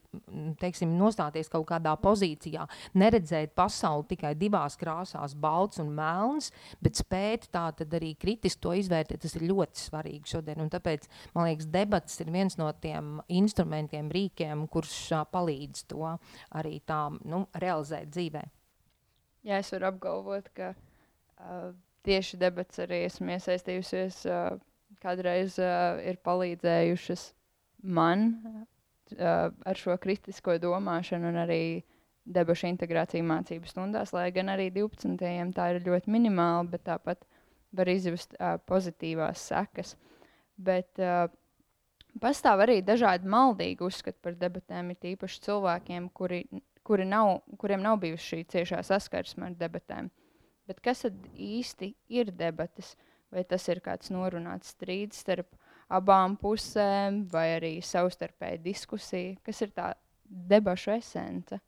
teiksim, 0.62 0.94
nostāties 0.98 1.52
kaut 1.52 1.68
kādā 1.70 1.94
pozīcijā, 2.02 2.66
neredzēt 2.98 3.54
pasauli 3.58 4.08
tikai 4.14 4.34
divās 4.40 4.78
krāsās, 4.82 5.36
balts 5.38 5.82
un 5.84 5.92
melns, 5.98 6.50
bet 6.82 6.98
spēt 7.02 7.50
tā 7.54 7.68
tad 7.78 7.94
arī 7.98 8.14
kritiski 8.20 8.64
to 8.64 8.74
izvērtēt, 8.80 9.22
tas 9.26 9.38
ir 9.38 9.46
ļoti 9.52 9.84
svarīgi 9.84 10.34
šodien. 10.34 10.72
Tāpēc, 10.72 11.06
man 11.36 11.50
liekas, 11.50 11.70
debats 11.74 12.18
ir 12.24 12.34
viens 12.34 12.58
no 12.62 12.72
tiem 12.82 13.20
instrumentiem, 13.30 14.10
rīkiem, 14.14 14.66
kurš 14.72 14.98
uh, 15.14 15.28
palīdz 15.30 15.86
to 15.94 16.16
arī 16.58 16.80
tā 16.88 17.04
nu, 17.22 17.46
realizēt 17.62 18.10
dzīvē. 18.16 18.48
Jā, 19.46 19.62
es 19.62 19.72
varu 19.74 19.90
apgalvot, 19.90 20.52
ka 20.58 20.74
uh, 20.74 21.72
tieši 22.08 22.40
debats 22.42 22.82
arī 22.84 23.04
esmu 23.08 23.36
iesaistījusies, 23.36 24.24
uh, 24.30 24.58
kādreiz 25.04 25.58
uh, 25.62 26.02
ir 26.06 26.20
palīdzējušas 26.26 27.26
man 27.84 28.28
uh, 28.46 29.50
ar 29.50 29.80
šo 29.80 29.98
kritisko 30.02 30.58
domāšanu 30.62 31.32
un 31.32 31.42
arī 31.44 31.64
debašu 32.26 32.70
integrāciju 32.70 33.26
mācību 33.26 33.70
stundās, 33.70 34.14
lai 34.14 34.30
gan 34.34 34.52
arī 34.54 34.70
12. 34.74 35.18
tā 35.56 35.68
ir 35.74 35.82
ļoti 35.86 36.14
minimāla, 36.14 36.68
bet 36.70 36.86
tāpat 36.86 37.26
var 37.76 37.90
izjust 37.90 38.36
uh, 38.38 38.58
pozitīvās 38.70 39.48
sekas. 39.52 39.96
Bet 40.62 41.02
uh, 41.02 41.26
pastāv 42.22 42.66
arī 42.66 42.82
dažādi 42.86 43.30
maldīgi 43.30 43.86
uzskati 43.88 44.20
par 44.22 44.38
debatēm, 44.40 44.94
it 44.94 45.08
īpaši 45.14 45.42
cilvēkiem, 45.48 46.10
kuri, 46.14 46.44
kuri 46.86 47.08
nav, 47.08 47.40
kuriem 47.62 47.84
nav 47.86 48.00
bijusi 48.04 48.36
šī 48.36 48.42
ciešā 48.56 48.84
saskarsme 48.86 49.50
ar 49.50 49.58
debatēm. 49.58 50.12
Bet 50.72 50.80
kas 50.80 51.04
tad 51.04 51.18
īsti 51.36 51.90
ir 52.16 52.32
debatas? 52.32 52.94
Vai 53.32 53.44
tas 53.48 53.68
ir 53.72 53.80
kāds 53.84 54.12
norunāts 54.12 54.72
strīds 54.72 55.20
starp 55.24 55.52
abām 55.92 56.38
pusēm, 56.40 57.26
vai 57.32 57.50
arī 57.58 57.74
savstarpēja 57.84 58.60
diskusija? 58.64 59.36
Kas 59.44 59.60
ir 59.64 59.76
tā 59.76 59.90
debašu 60.24 60.94
esence? 60.96 61.60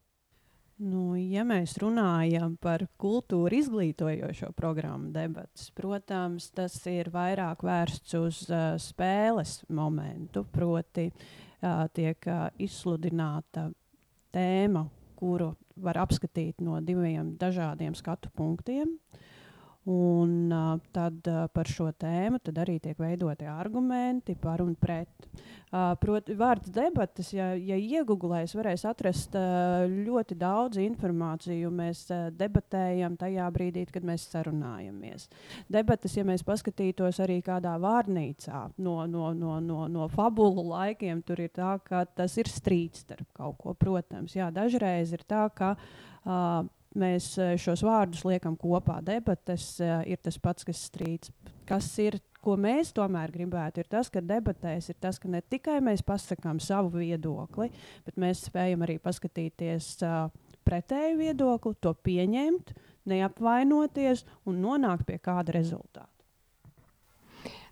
Nu, 0.83 1.13
ja 1.19 1.43
mēs 1.47 1.75
runājam 1.83 2.55
par 2.63 2.85
kultūru 2.99 3.59
izglītojošo 3.59 4.53
programmu 4.57 5.11
debatas, 5.15 5.67
protams, 5.75 6.49
tas 6.55 6.79
ir 6.89 7.11
vairāk 7.13 7.63
vērsts 7.63 8.17
uz 8.19 8.41
uh, 8.49 8.73
spēles 8.81 9.59
momentu. 9.71 10.47
Proti, 10.51 11.09
uh, 11.11 11.85
tiek 11.93 12.27
uh, 12.31 12.47
izsludināta 12.63 13.67
tēma, 14.33 14.87
kuru 15.17 15.53
var 15.75 15.97
apskatīt 16.03 16.61
no 16.61 16.79
diviem 16.81 17.33
dažādiem 17.39 17.95
skatu 17.97 18.31
punktiem. 18.37 18.97
Un, 19.83 20.51
uh, 20.51 20.79
tad 20.95 21.25
uh, 21.27 21.41
par 21.51 21.67
šo 21.67 21.89
tēmu 21.99 22.39
arī 22.55 22.77
tiek 22.79 22.95
veidoti 23.03 23.43
argumenti 23.51 24.31
par 24.39 24.61
un 24.63 24.77
pret. 24.79 25.27
Uh, 25.73 25.91
Proti, 25.99 26.35
vārds 26.39 26.69
debatas, 26.71 27.33
ja, 27.33 27.49
ja 27.57 27.75
iegūlēs, 27.75 28.53
varēs 28.55 28.85
atrast 28.87 29.33
uh, 29.35 29.83
ļoti 29.89 30.37
daudz 30.39 30.79
informāciju. 30.79 31.71
Mēs 31.73 32.05
uh, 32.13 32.29
debatējam 32.31 33.17
tajā 33.19 33.47
brīdī, 33.51 33.83
kad 33.91 34.07
mēs 34.07 34.23
sarunājamies. 34.31 35.27
Debatas, 35.67 36.15
ja 36.15 36.23
mēs 36.29 36.45
paskatītos 36.47 37.19
arī 37.25 37.41
kādā 37.43 37.73
vārnīcā 37.81 38.61
no, 38.77 39.01
no, 39.09 39.33
no, 39.35 39.57
no, 39.59 39.89
no 39.91 40.07
fabulu 40.13 40.63
laikiem, 40.69 41.25
tur 41.27 41.43
ir 41.43 41.51
tā, 41.51 41.73
ka 41.83 42.05
tas 42.05 42.37
ir 42.39 42.47
strīds 42.47 43.03
starp 43.03 43.27
kaut 43.35 43.59
ko. 43.59 43.75
Protams, 43.75 44.37
jā, 44.37 44.47
dažreiz 44.53 45.11
ir 45.11 45.27
tā, 45.27 45.49
ka. 45.51 45.73
Uh, 46.23 46.63
mēs 46.99 47.33
eh, 47.41 47.55
šos 47.61 47.83
vārdus 47.85 48.23
liekam 48.27 48.55
kopā. 48.59 48.99
Debates 49.05 49.75
uh, 49.81 50.01
ir 50.09 50.21
tas 50.23 50.37
pats, 50.41 50.65
kas 50.67 50.85
strīds. 50.89 51.33
Kas 51.69 51.87
ir, 52.03 52.19
ko 52.43 52.55
mēs 52.59 52.93
tomēr 52.95 53.33
gribētu, 53.33 53.83
ir 53.83 53.89
tas, 53.91 54.09
ka 54.13 54.21
debatēs 54.23 54.91
ir 54.91 54.97
tas, 55.01 55.19
ka 55.19 55.31
ne 55.31 55.41
tikai 55.41 55.79
mēs 55.83 56.03
pasakām 56.05 56.59
savu 56.63 56.97
viedokli, 56.99 57.69
bet 58.05 58.19
mēs 58.19 58.45
spējam 58.49 58.85
arī 58.85 58.99
paskatīties 59.03 59.93
uh, 60.05 60.25
pretēju 60.67 61.19
viedokli, 61.21 61.77
to 61.81 61.93
pieņemt, 62.05 62.73
neapvainoties 63.09 64.25
un 64.47 64.59
nonākt 64.63 65.07
pie 65.07 65.19
kāda 65.23 65.55
rezultāta. 65.55 66.09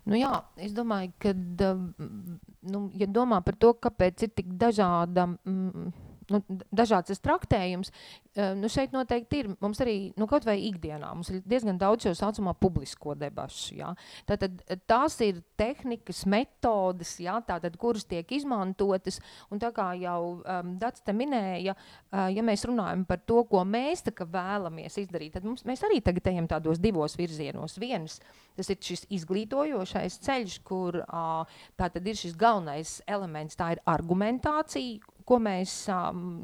Nu 0.02 0.18
jā, 0.18 0.32
es 0.58 0.72
domāju, 0.74 1.12
ka, 1.22 1.30
nu, 1.30 2.80
ja 2.98 3.06
domā 3.06 3.38
par 3.46 3.54
to, 3.54 3.70
kāpēc 3.78 4.26
ir 4.26 4.32
tik 4.34 4.48
dažāda. 4.58 5.28
Mm, 5.46 5.92
nu, 6.32 6.40
dažāds 6.74 7.20
traktējums. 7.22 7.92
Uh, 8.32 8.52
nu, 8.58 8.70
šeit 8.72 8.94
noteikti 8.94 9.42
ir. 9.42 9.50
Mums 9.62 9.82
arī 9.84 9.96
nu, 10.18 10.26
kaut 10.30 10.46
vai 10.48 10.56
ikdienā 10.68 11.12
mums 11.12 11.30
ir 11.32 11.42
diezgan 11.48 11.78
daudz 11.80 12.08
šo 12.08 12.14
saucamo 12.18 12.54
publisko 12.58 13.16
debašu. 13.18 13.76
Ja? 13.78 13.92
Tātad, 14.28 14.62
tās 14.88 15.18
ir 15.24 15.42
tehnikas, 15.60 16.24
metodes, 16.30 17.14
ja? 17.22 17.38
Tātad, 17.46 17.76
kuras 17.80 18.06
tiek 18.08 18.28
izmantotas. 18.34 19.20
Un 19.52 19.60
tā 19.62 19.72
kā 19.74 19.92
jau 20.00 20.40
um, 20.40 20.74
Dārts 20.80 21.04
te 21.04 21.14
minēja, 21.16 21.76
uh, 21.76 22.26
ja 22.32 22.44
mēs 22.46 22.66
runājam 22.68 23.04
par 23.08 23.22
to, 23.26 23.42
ko 23.48 23.62
mēs 23.68 24.04
vēlamies 24.22 24.98
izdarīt, 25.02 25.36
tad 25.36 25.46
mums, 25.46 25.64
mēs 25.68 25.84
arī 25.86 26.00
tagad 26.04 26.32
ejam 26.32 26.48
tādos 26.50 26.80
divos 26.82 27.16
virzienos. 27.18 27.78
Viens, 27.82 28.18
tas 28.56 28.70
ir 28.72 28.80
šis 28.82 29.06
izglītojošais 29.18 30.18
ceļš, 30.26 30.58
kur 30.66 31.02
uh, 31.02 31.60
tā 31.78 31.90
ir 32.00 32.18
šis 32.18 32.36
galvenais 32.38 33.00
elements, 33.10 33.58
tā 33.58 33.74
ir 33.76 33.82
argumentācija, 33.88 35.12
ko 35.32 35.40
mēs 35.40 35.74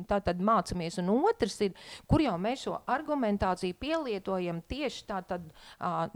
tātad 0.09 0.41
mācāmies, 0.45 0.99
un 1.03 1.13
otrs 1.19 1.59
ir, 1.67 1.77
kur 2.09 2.25
jau 2.25 2.35
mēs 2.41 2.65
šo 2.65 2.79
argumentāciju 2.89 3.77
pielietojam 3.81 4.63
tieši 4.71 5.07
tādā 5.11 5.41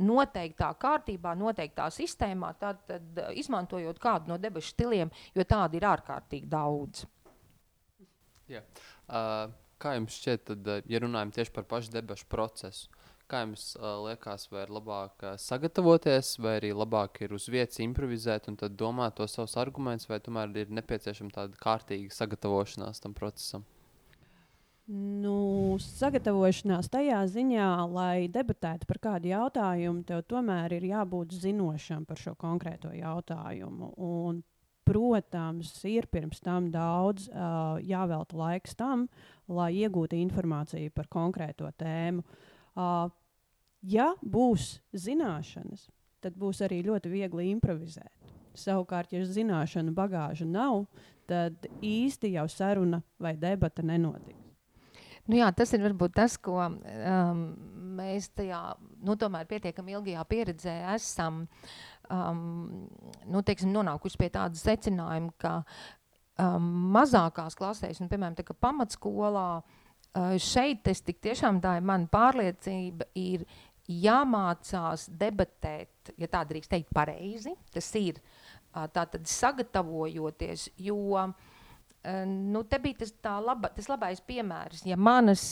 noteiktā 0.01 0.73
kārtībā, 0.81 1.35
noteiktā 1.39 1.91
sistēmā, 1.93 2.55
tātad, 2.61 3.25
izmantojot 3.37 4.01
kādu 4.03 4.33
no 4.33 4.41
debašu 4.41 4.73
stiliem, 4.73 5.13
jo 5.37 5.45
tādi 5.49 5.81
ir 5.81 5.89
ārkārtīgi 5.93 6.49
daudz. 6.53 7.05
Jā. 8.53 8.65
Uh, 9.07 9.53
kā 9.83 9.97
jums 9.99 10.17
šķiet, 10.21 10.45
tad, 10.49 10.73
ja 10.89 11.01
runājam 11.03 11.33
tieši 11.35 11.55
par 11.55 11.69
pašu 11.69 11.93
debašu 11.95 12.29
procesu? 12.33 13.02
Kā 13.33 13.47
jums 13.47 13.71
uh, 13.79 13.95
liekas, 14.05 14.43
vai 14.53 14.67
ir 14.67 14.73
labāk 14.77 15.23
uh, 15.25 15.37
sagatavoties, 15.41 16.35
vai 16.45 16.59
arī 16.59 16.75
labāk 16.77 17.23
ir 17.25 17.33
uz 17.33 17.47
vietas 17.49 17.81
improvizēt 17.81 18.51
un 18.53 18.59
tad 18.61 18.75
domāt 18.77 19.17
tos 19.17 19.39
savus 19.39 19.57
argumentus, 19.57 20.11
vai 20.11 20.19
tomēr 20.21 20.53
ir 20.61 20.75
nepieciešama 20.77 21.33
tāda 21.33 21.57
kārtīga 21.63 22.13
sagatavošanās 22.13 23.01
tam 23.01 23.15
procesam? 23.17 23.65
Nu, 24.93 25.79
sagatavošanās 25.81 26.91
tajā 26.93 27.23
ziņā, 27.31 27.69
lai 27.89 28.27
debatētu 28.29 28.85
par 28.91 28.99
kādu 29.01 29.31
jautājumu, 29.31 30.03
tev 30.05 30.21
tomēr 30.29 30.75
ir 30.77 30.89
jābūt 30.91 31.33
zinošam 31.39 32.05
par 32.05 32.21
šo 32.21 32.35
konkrēto 32.37 32.91
jautājumu. 32.93 33.95
Un, 34.03 34.43
protams, 34.85 35.73
ir 35.89 36.11
pirms 36.13 36.45
tam 36.45 36.69
daudz 36.75 37.31
uh, 37.31 37.79
jāvelta 37.81 38.37
laiks 38.37 38.77
tam, 38.77 39.07
lai 39.49 39.71
iegūtu 39.81 40.21
informāciju 40.21 40.93
par 40.93 41.09
konkrēto 41.09 41.73
tēmu. 41.81 42.27
Uh, 42.73 43.09
ja 43.83 44.13
būs 44.23 44.77
zināšanas, 44.95 45.89
tad 46.23 46.37
būs 46.39 46.63
arī 46.65 46.83
ļoti 46.87 47.11
viegli 47.13 47.51
improvizēt. 47.51 48.13
Savukārt, 48.55 49.15
ja 49.15 49.25
zināšanu 49.25 49.95
bagāža 49.97 50.47
nav, 50.47 50.87
tad 51.29 51.69
īsti 51.81 52.35
jau 52.37 52.47
saruna 52.53 53.01
vai 53.23 53.35
debata 53.41 53.85
nenotiks. 53.87 54.43
Nu 55.31 55.39
jā, 55.39 55.47
tas 55.55 55.71
ir 55.71 55.85
varbūt 55.85 56.17
tas, 56.19 56.35
ko 56.43 56.57
um, 56.59 57.43
mēs 57.99 58.27
tajā 58.35 58.61
nu, 59.07 59.15
pietiekami 59.15 59.95
ilgajā 59.95 60.25
pieredzē 60.27 60.75
esam 60.97 61.45
um, 62.11 62.89
nu, 63.31 63.43
teiksim, 63.47 63.71
nonākuši 63.75 64.19
pie 64.19 64.31
tāda 64.35 64.59
secinājuma, 64.59 65.31
ka 65.39 65.55
um, 66.43 66.67
mazākās 66.97 67.55
klasēs, 67.59 68.03
un, 68.03 68.11
piemēram, 68.11 68.35
tā, 68.35 68.59
pamatskolā, 68.67 69.47
uh, 69.63 70.35
šeit 70.43 70.91
es 70.91 71.05
tik 71.07 71.23
tiešām 71.23 71.63
tā 71.63 71.77
ir 71.79 71.87
mana 71.87 72.11
pārliecība, 72.11 73.07
ir 73.15 73.47
jāmācās 73.89 75.09
debatēt, 75.19 76.13
ja 76.21 76.29
tā 76.31 76.45
drīkst 76.49 76.71
teikt, 76.73 76.93
pareizi. 76.95 77.55
Tas 77.75 77.89
ir 77.99 78.21
uh, 78.21 78.87
tātad 78.93 79.27
sagatavojoties, 79.29 80.69
jo 80.83 80.99
uh, 81.19 81.35
nu, 82.27 82.63
te 82.65 82.79
bija 82.83 83.03
tas, 83.03 83.15
laba, 83.45 83.71
tas 83.75 83.89
labais 83.91 84.21
piemērs. 84.27 84.83
Ja 84.89 84.97
manas, 84.99 85.45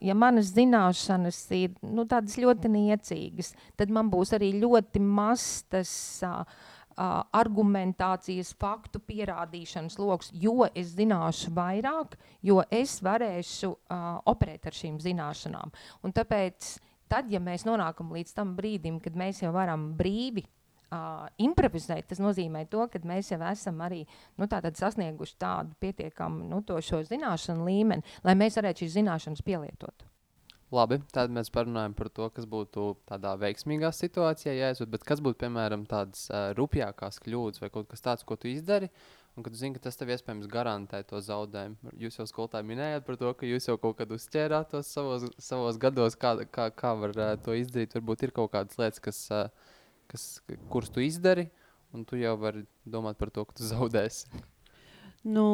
ja 0.00 0.16
manas 0.16 0.52
zināšanas 0.56 1.42
ir 1.56 1.76
nu, 1.84 2.06
tādas 2.08 2.38
ļoti 2.40 2.70
niecīgas, 2.72 3.52
tad 3.76 3.92
man 3.92 4.10
būs 4.12 4.32
arī 4.36 4.54
ļoti 4.60 5.02
maz 5.04 5.64
tas 5.68 5.92
uh, 6.24 6.42
argumentācijas, 7.36 8.54
faktu 8.58 9.00
pierādīšanas 9.04 9.98
lokus, 10.00 10.32
jo 10.32 10.66
es 10.74 10.94
zināšu 10.96 11.52
vairāk, 11.56 12.16
jo 12.42 12.62
es 12.70 12.98
varēšu 13.04 13.70
uh, 13.70 14.08
operēt 14.32 14.66
ar 14.66 14.78
šīm 14.80 14.98
zināšanām. 15.04 15.74
Un 16.02 16.16
tāpēc, 16.16 16.76
tad, 17.10 17.32
ja 17.32 17.40
mēs 17.42 17.66
nonākam 17.68 18.12
līdz 18.14 18.36
tam 18.36 18.54
brīdim, 18.58 19.00
kad 19.04 19.16
mēs 19.18 19.42
jau 19.42 19.52
varam 19.54 19.90
brīvi 19.98 20.44
uh, 20.44 21.26
improvizēt, 21.44 22.08
tas 22.10 22.20
nozīmē 22.22 22.66
to, 22.72 22.84
ka 22.92 23.00
mēs 23.08 23.32
jau 23.32 23.40
esam 23.50 23.80
arī 23.84 24.04
nu, 24.38 24.48
sasnieguši 24.48 25.38
tādu 25.40 25.74
pietiekamu 25.80 26.48
nu, 26.48 26.62
zināšanu 27.08 27.66
līmeni, 27.68 28.06
lai 28.24 28.36
mēs 28.38 28.60
varētu 28.60 28.84
šīs 28.84 28.96
zināšanas 29.00 29.44
pielietot. 29.46 30.06
Labi, 30.68 30.98
tad 31.16 31.32
mēs 31.32 31.48
parunājam 31.48 31.94
par 31.96 32.10
to, 32.12 32.26
kas 32.28 32.44
būtu 32.44 32.90
tādā 33.08 33.32
veiksmīgā 33.40 33.88
situācijā, 33.96 34.52
jāizsūt, 34.52 34.90
bet 34.92 35.06
kas 35.08 35.22
būtu, 35.24 35.38
piemēram, 35.40 35.86
tādas 35.88 36.26
uh, 36.28 36.50
rupjākās 36.58 37.22
kļūdas 37.24 37.62
vai 37.62 37.70
kaut 37.72 37.88
kas 37.88 38.04
tāds, 38.04 38.26
ko 38.28 38.36
tu 38.36 38.50
izdari, 38.52 38.90
un 39.38 39.46
kad 39.46 39.54
zini, 39.54 39.76
ka 39.78 39.86
tas 39.86 39.96
tev 39.96 40.10
iespējams 40.10 40.50
garantē 40.50 41.04
to 41.06 41.22
zaudējumu. 41.22 41.94
Jūs 42.02 42.18
jau 42.18 42.26
skolotā 42.26 42.64
minējāt 42.66 43.06
par 43.06 43.20
to, 43.20 43.30
ka 43.38 43.46
jūs 43.46 43.70
jau 43.70 43.78
kaut 43.78 44.00
kad 44.02 44.10
uzķērāt 44.18 44.74
tos 44.74 44.90
savos, 44.90 45.28
savos 45.38 45.78
gados, 45.78 46.18
kā, 46.18 46.34
kā, 46.50 46.68
kā 46.74 46.94
var 46.98 47.14
uh, 47.14 47.34
to 47.38 47.54
izdarīt. 47.54 47.94
Varbūt 47.94 48.26
ir 48.26 48.34
kaut 48.34 48.50
kādas 48.56 48.80
lietas, 48.82 49.02
kas 49.04 49.22
uh, 49.30 49.68
kas, 50.08 50.40
kurus 50.72 50.90
tu 50.92 51.04
izdari, 51.04 51.48
un 51.92 52.04
tu 52.08 52.18
jau 52.20 52.34
vari 52.40 52.64
domāt 52.88 53.18
par 53.20 53.32
to, 53.34 53.44
ka 53.44 53.56
tu 53.58 53.68
zaudēsi. 53.72 54.42
Nu, 55.28 55.46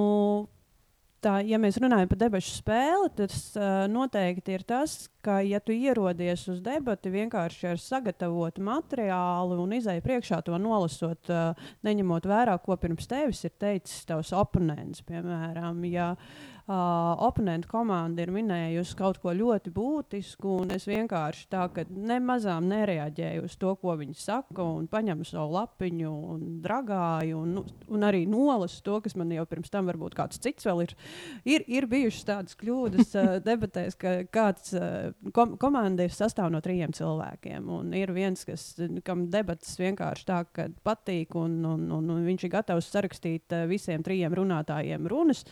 tā, 1.24 1.38
ja 1.48 1.58
mēs 1.60 1.78
runājam 1.80 2.10
par 2.10 2.20
debašu 2.20 2.54
spēli, 2.58 3.10
tad 3.18 3.34
uh, 3.34 3.84
noteikti 3.90 4.56
ir 4.56 4.64
tas, 4.68 4.96
ka, 5.24 5.38
ja 5.44 5.60
tu 5.64 5.74
ierodies 5.74 6.46
uz 6.52 6.60
debati 6.64 7.12
vienkārši 7.12 7.70
ar 7.72 7.80
sagatavotu 7.80 8.64
materiālu 8.64 9.58
un 9.64 9.76
izēju 9.78 10.04
priekšā 10.04 10.42
to 10.46 10.58
nolasot, 10.60 11.32
uh, 11.32 11.68
neņemot 11.86 12.28
vērā, 12.28 12.58
ko 12.64 12.76
pirms 12.80 13.08
tevis 13.10 13.44
ir 13.48 13.54
teicis 13.60 14.04
tavs 14.08 14.34
oponents, 14.36 15.04
piemēram, 15.08 15.80
ja 15.90 16.12
uh, 16.14 16.54
uh, 16.66 17.24
oponentu 17.24 17.68
komanda 17.70 18.24
ir 18.24 18.32
minējusi 18.34 18.96
kaut 18.98 19.18
ko 19.22 19.32
ļoti 19.36 19.72
būtisku, 19.74 20.58
un 20.64 20.74
es 20.74 20.86
vienkārši 20.88 21.48
tā, 21.52 21.66
ka 21.74 21.84
nemazām 21.88 22.68
nereaģēju 22.70 23.44
uz 23.48 23.56
to, 23.60 23.74
ko 23.80 23.96
viņi 24.00 24.16
saka, 24.18 24.64
un 24.64 24.88
paņemu 24.90 25.26
savu 25.28 25.54
lapiņu 25.58 26.12
un 26.34 26.44
dragāju, 26.64 27.42
un, 27.44 27.54
nu, 27.58 27.64
un 27.92 28.08
arī 28.08 28.24
nolasu 28.30 28.82
to, 28.86 29.00
kas 29.04 29.16
man 29.20 29.32
jau 29.34 29.46
pirms 29.50 29.72
tam 29.72 29.90
varbūt 29.92 30.16
kāds 30.18 30.40
cits 30.42 30.68
vēl 30.68 30.86
ir. 30.86 30.96
Ir, 31.44 31.64
ir 31.68 31.86
bijušas 31.90 32.26
tādas 32.28 32.58
kļūdas 32.60 33.14
uh, 33.20 33.30
debatēs, 33.48 33.96
ka 34.00 34.14
kāds 34.32 34.74
uh, 34.78 35.12
kom 35.36 35.56
komanda 35.60 36.06
ir 36.06 36.14
sastāv 36.14 36.50
no 36.54 36.60
trījiem 36.64 36.94
cilvēkiem, 36.96 37.68
un 37.68 37.92
ir 37.96 38.12
viens, 38.16 38.46
kas, 38.48 38.70
kam 39.04 39.26
debatas 39.32 39.76
vienkārši 39.80 40.28
tā, 40.30 40.40
patīk, 40.86 41.36
un, 41.38 41.58
un, 41.68 41.86
un, 41.98 42.12
un 42.16 42.24
viņš 42.28 42.46
ir 42.46 42.54
gatavs 42.56 42.90
sarakstīt 42.94 43.56
uh, 43.56 43.66
visiem 43.70 44.04
trijiem 44.06 44.34
runātājiem 44.40 45.08
runas, 45.10 45.44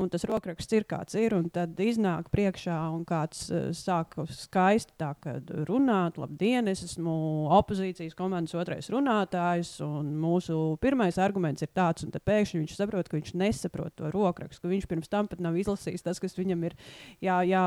un 0.00 0.10
tas 0.12 0.24
rokraksts 0.28 0.76
ir 0.76 0.86
kāds 0.88 1.16
ir, 1.18 1.34
un 1.36 1.48
tad 1.52 1.78
iznāk 1.80 2.30
priekšā 2.32 2.76
un 2.94 3.04
kāds 3.08 3.46
uh, 3.52 3.68
sāk 3.76 4.16
skaisti 4.34 4.96
tā, 5.00 5.12
runāt, 5.68 6.18
labdien, 6.20 6.68
es 6.70 6.84
esmu 6.86 7.14
opozīcijas 7.58 8.16
komandas 8.18 8.56
otrais 8.58 8.90
runātājs, 8.92 9.76
un 9.84 10.14
mūsu 10.20 10.58
pirmais 10.82 11.18
arguments 11.20 11.64
ir 11.64 11.72
tāds, 11.76 12.06
un 12.06 12.14
tad 12.14 12.24
pēkšņi 12.28 12.62
viņš 12.62 12.76
saprot, 12.78 13.10
ka 13.10 13.18
viņš 13.18 13.34
nesaprot 13.40 13.94
to 13.98 14.10
rokrakstu, 14.14 14.64
ka 14.64 14.72
viņš 14.72 14.88
pirms 14.90 15.12
tam 15.12 15.28
pat 15.30 15.42
nav 15.44 15.58
izlasījis 15.60 16.06
tas, 16.06 16.22
kas 16.22 16.38
viņam 16.38 16.66
ir 16.70 16.76
jā, 17.24 17.40
jā, 17.48 17.64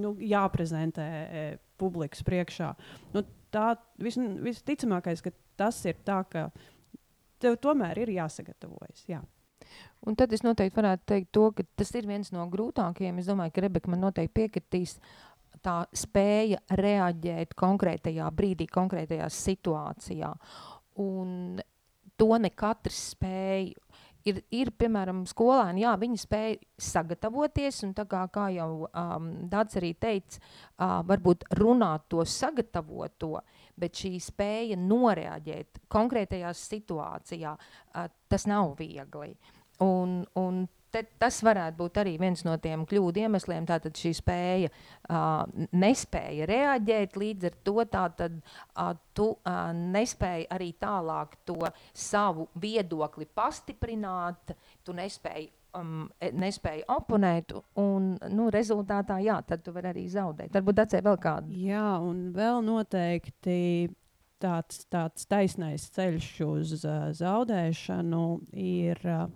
nu, 0.00 0.14
jāprezentē 0.20 1.06
e, 1.06 1.46
publikas 1.80 2.24
priekšā. 2.26 2.72
Nu, 3.14 3.24
tā 3.54 3.74
vis, 4.02 4.18
visticamākais, 4.18 5.22
ka 5.24 5.32
tas 5.58 5.78
ir 5.88 5.98
tā, 6.06 6.20
ka 6.30 6.48
tev 7.42 7.58
tomēr 7.62 8.04
ir 8.04 8.14
jāsagatavojas. 8.16 9.06
Jā. 9.10 9.22
Un 10.04 10.16
tad 10.20 10.32
es 10.36 10.42
noteikti 10.44 10.76
varētu 10.76 11.06
teikt, 11.08 11.30
to, 11.32 11.46
ka 11.56 11.64
tas 11.80 11.92
ir 11.96 12.08
viens 12.08 12.28
no 12.34 12.44
grūtākajiem. 12.52 13.20
Es 13.22 13.28
domāju, 13.30 13.54
ka 13.54 13.64
Rebeka 13.64 13.92
man 13.92 14.04
noteikti 14.04 14.36
piekritīs. 14.36 14.98
Tā 15.64 15.78
spēja 15.96 16.58
reaģēt 16.76 17.54
konkrētajā 17.56 18.26
brīdī, 18.36 18.66
konkrētajā 18.68 19.30
situācijā. 19.32 20.34
Un 21.00 21.62
to 22.20 22.28
ne 22.38 22.52
katrs 22.52 23.00
spēja. 23.14 23.72
Ir, 24.24 24.38
ir 24.56 24.70
piemēram, 24.80 25.26
skolēni, 25.28 25.82
jā, 25.82 25.90
viņi 26.00 26.16
spēja 26.22 26.54
sagatavoties, 26.80 27.82
un 27.84 27.90
tā 27.92 28.06
kā, 28.08 28.22
kā 28.32 28.46
jau 28.54 28.86
um, 28.86 29.26
Dārts 29.52 29.76
arī 29.76 29.90
teica, 30.00 30.40
uh, 30.40 31.02
varbūt 31.04 31.44
runāt 31.60 32.06
to 32.08 32.24
sagatavoto, 32.24 33.42
bet 33.76 34.00
šī 34.00 34.14
spēja 34.24 34.78
noreaģēt 34.80 35.82
konkrētajā 35.92 36.54
situācijā, 36.56 37.52
uh, 37.52 38.08
tas 38.32 38.48
nav 38.48 38.72
viegli. 38.80 39.34
Un, 39.82 40.20
un 40.38 40.64
te, 40.94 41.02
tas 41.18 41.40
varētu 41.44 41.78
būt 41.80 41.98
arī 42.02 42.14
viens 42.20 42.44
no 42.46 42.54
tiem 42.62 42.84
kļūdu 42.88 43.24
iemesliem. 43.24 43.66
Tātad 43.68 43.98
šī 43.98 44.12
spēja, 44.20 44.70
uh, 45.08 45.66
nespēja 45.74 46.48
reaģēt, 46.50 47.18
līdz 47.20 47.50
ar 47.50 47.58
to 47.66 47.76
tātad, 47.96 48.38
uh, 48.38 48.92
tu 49.16 49.32
uh, 49.34 49.66
nespēji 49.74 50.48
arī 50.54 50.70
tālāk 50.80 51.36
to 51.48 51.58
savu 51.90 52.48
viedokli 52.62 53.26
pastiprināt, 53.26 54.54
tu 54.86 54.96
nespēji 54.96 55.50
um, 55.78 56.06
nespēja 56.20 56.86
oponēt, 56.94 57.54
un 57.80 58.14
nu, 58.30 58.48
rezultātā, 58.54 59.18
jā, 59.24 59.40
tad 59.48 59.64
tu 59.66 59.74
vari 59.74 59.90
arī 59.90 60.06
zaudēt. 60.12 60.54
Varbūt 60.54 60.84
atcēl 60.84 61.04
vēl 61.08 61.20
kādu. 61.22 61.58
Jā, 61.66 61.88
un 62.02 62.28
vēl 62.36 62.62
noteikti 62.66 63.58
tāds, 64.42 64.84
tāds 64.92 65.26
taisnais 65.30 65.88
ceļš 65.96 66.28
uz 66.46 66.76
uh, 66.84 67.08
zaudēšanu 67.16 68.26
ir 68.52 69.02
uh, 69.08 69.26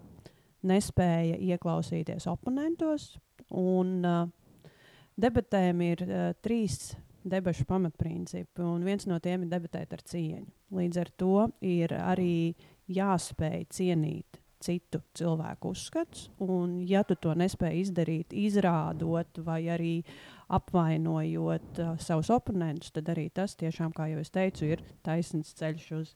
nespēja 0.68 1.38
ieklausīties 1.54 2.28
oponentos. 2.30 3.14
Un, 3.48 3.98
uh, 4.04 4.72
debatēm 5.18 5.84
ir 5.86 6.04
uh, 6.06 6.32
trīs 6.44 6.94
debašu 7.28 7.66
pamatprincipi, 7.68 8.62
un 8.62 8.84
viens 8.86 9.06
no 9.10 9.18
tiem 9.22 9.44
ir 9.44 9.52
debatēt 9.52 9.94
ar 9.96 10.04
cieņu. 10.06 10.46
Līdz 10.78 11.00
ar 11.02 11.10
to 11.20 11.46
ir 11.64 11.94
arī 11.98 12.54
jāspēj 12.92 13.66
cienīt 13.74 14.40
citu 14.62 15.00
cilvēku 15.14 15.70
uzskats, 15.70 16.26
un 16.42 16.80
ja 16.88 17.04
tu 17.06 17.14
to 17.20 17.34
nespēj 17.38 17.78
izdarīt, 17.84 18.34
izrādot 18.34 19.38
vai 19.46 19.60
arī 19.70 19.92
apvainojot 20.54 21.82
uh, 21.84 21.94
savus 22.02 22.32
oponentus, 22.34 22.92
tad 22.94 23.12
arī 23.12 23.28
tas 23.34 23.54
tiešām, 23.60 23.94
kā 23.94 24.08
jau 24.12 24.24
es 24.24 24.34
teicu, 24.34 24.72
ir 24.74 24.84
taisns 25.06 25.54
ceļš 25.60 25.88
uz 26.00 26.14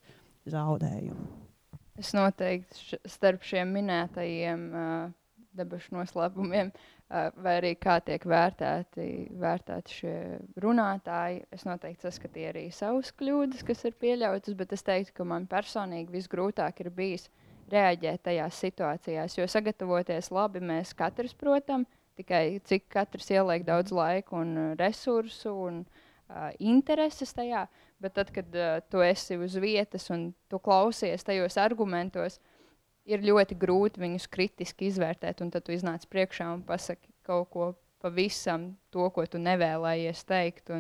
zaudējumu. 0.51 1.52
Es 2.01 2.15
noteikti 2.17 2.99
starp 3.11 3.45
šiem 3.45 3.75
minētajiem 3.77 4.63
uh, 4.73 5.11
debašu 5.59 5.93
noslēpumiem, 5.99 6.71
uh, 6.73 7.29
vai 7.45 7.59
arī 7.61 7.75
kā 7.77 7.99
tiek 8.05 8.25
vērtēti, 8.25 9.09
vērtēti 9.43 9.99
šie 9.99 10.17
runātāji, 10.65 11.43
es 11.53 11.67
noteikti 11.69 12.09
saskatīju 12.09 12.53
arī 12.55 12.65
savas 12.73 13.13
kļūdas, 13.19 13.65
kas 13.69 13.85
ir 13.89 13.99
pieļautas, 14.01 14.57
bet 14.57 14.73
es 14.73 14.87
teiktu, 14.87 15.19
ka 15.21 15.29
man 15.29 15.49
personīgi 15.51 16.17
visgrūtāk 16.17 16.81
ir 16.81 16.93
bijis 16.97 17.29
reaģēt 17.73 18.25
tajās 18.29 18.63
situācijās, 18.65 19.37
jo 19.39 19.49
sagatavoties 19.49 20.33
labi 20.33 20.65
mēs 20.65 20.95
katrs, 20.97 21.37
protams, 21.37 21.89
tikai 22.17 22.61
cik 22.69 22.89
katrs 22.93 23.31
ieliek 23.33 23.65
daudz 23.69 23.93
laika 23.95 24.37
un 24.41 24.75
resursu 24.81 25.53
un 25.69 25.85
uh, 25.85 26.51
intereses 26.59 27.33
tajā. 27.37 27.67
Bet 28.03 28.17
tad, 28.19 28.33
kad 28.35 28.57
uh, 28.59 28.81
tu 28.91 29.03
esi 29.05 29.39
uz 29.39 29.55
vietas 29.63 30.09
un 30.11 30.33
tu 30.51 30.59
klausies 30.63 31.23
tajos 31.27 31.59
argumentos, 31.63 32.41
ir 33.09 33.23
ļoti 33.25 33.57
grūti 33.59 34.03
viņus 34.03 34.29
kritiski 34.33 34.89
izvērtēt. 34.91 35.43
Tad 35.43 35.65
tu 35.67 35.75
iznāc 35.75 36.07
priekšā 36.11 36.49
un 36.55 36.67
pasaki 36.67 37.11
kaut 37.27 37.51
ko 37.55 37.73
pavisam 38.03 38.73
to, 38.91 39.07
ko 39.15 39.25
tu 39.31 39.39
nevēlējies 39.43 40.25
teikt. 40.27 40.73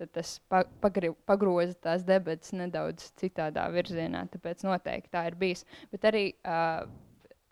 Tad 0.00 0.12
tas 0.16 0.36
pa, 0.48 0.62
pagri, 0.82 1.12
pagroza 1.28 1.76
tās 1.88 2.04
debatas 2.08 2.54
nedaudz 2.56 3.10
citādā 3.20 3.66
virzienā. 3.72 4.24
Tāpēc 4.32 4.64
noteikti 4.68 5.12
tā 5.12 5.26
ir 5.28 5.36
bijis. 5.40 5.66
Bet 5.92 6.08
arī 6.08 6.24
uh, 6.40 6.86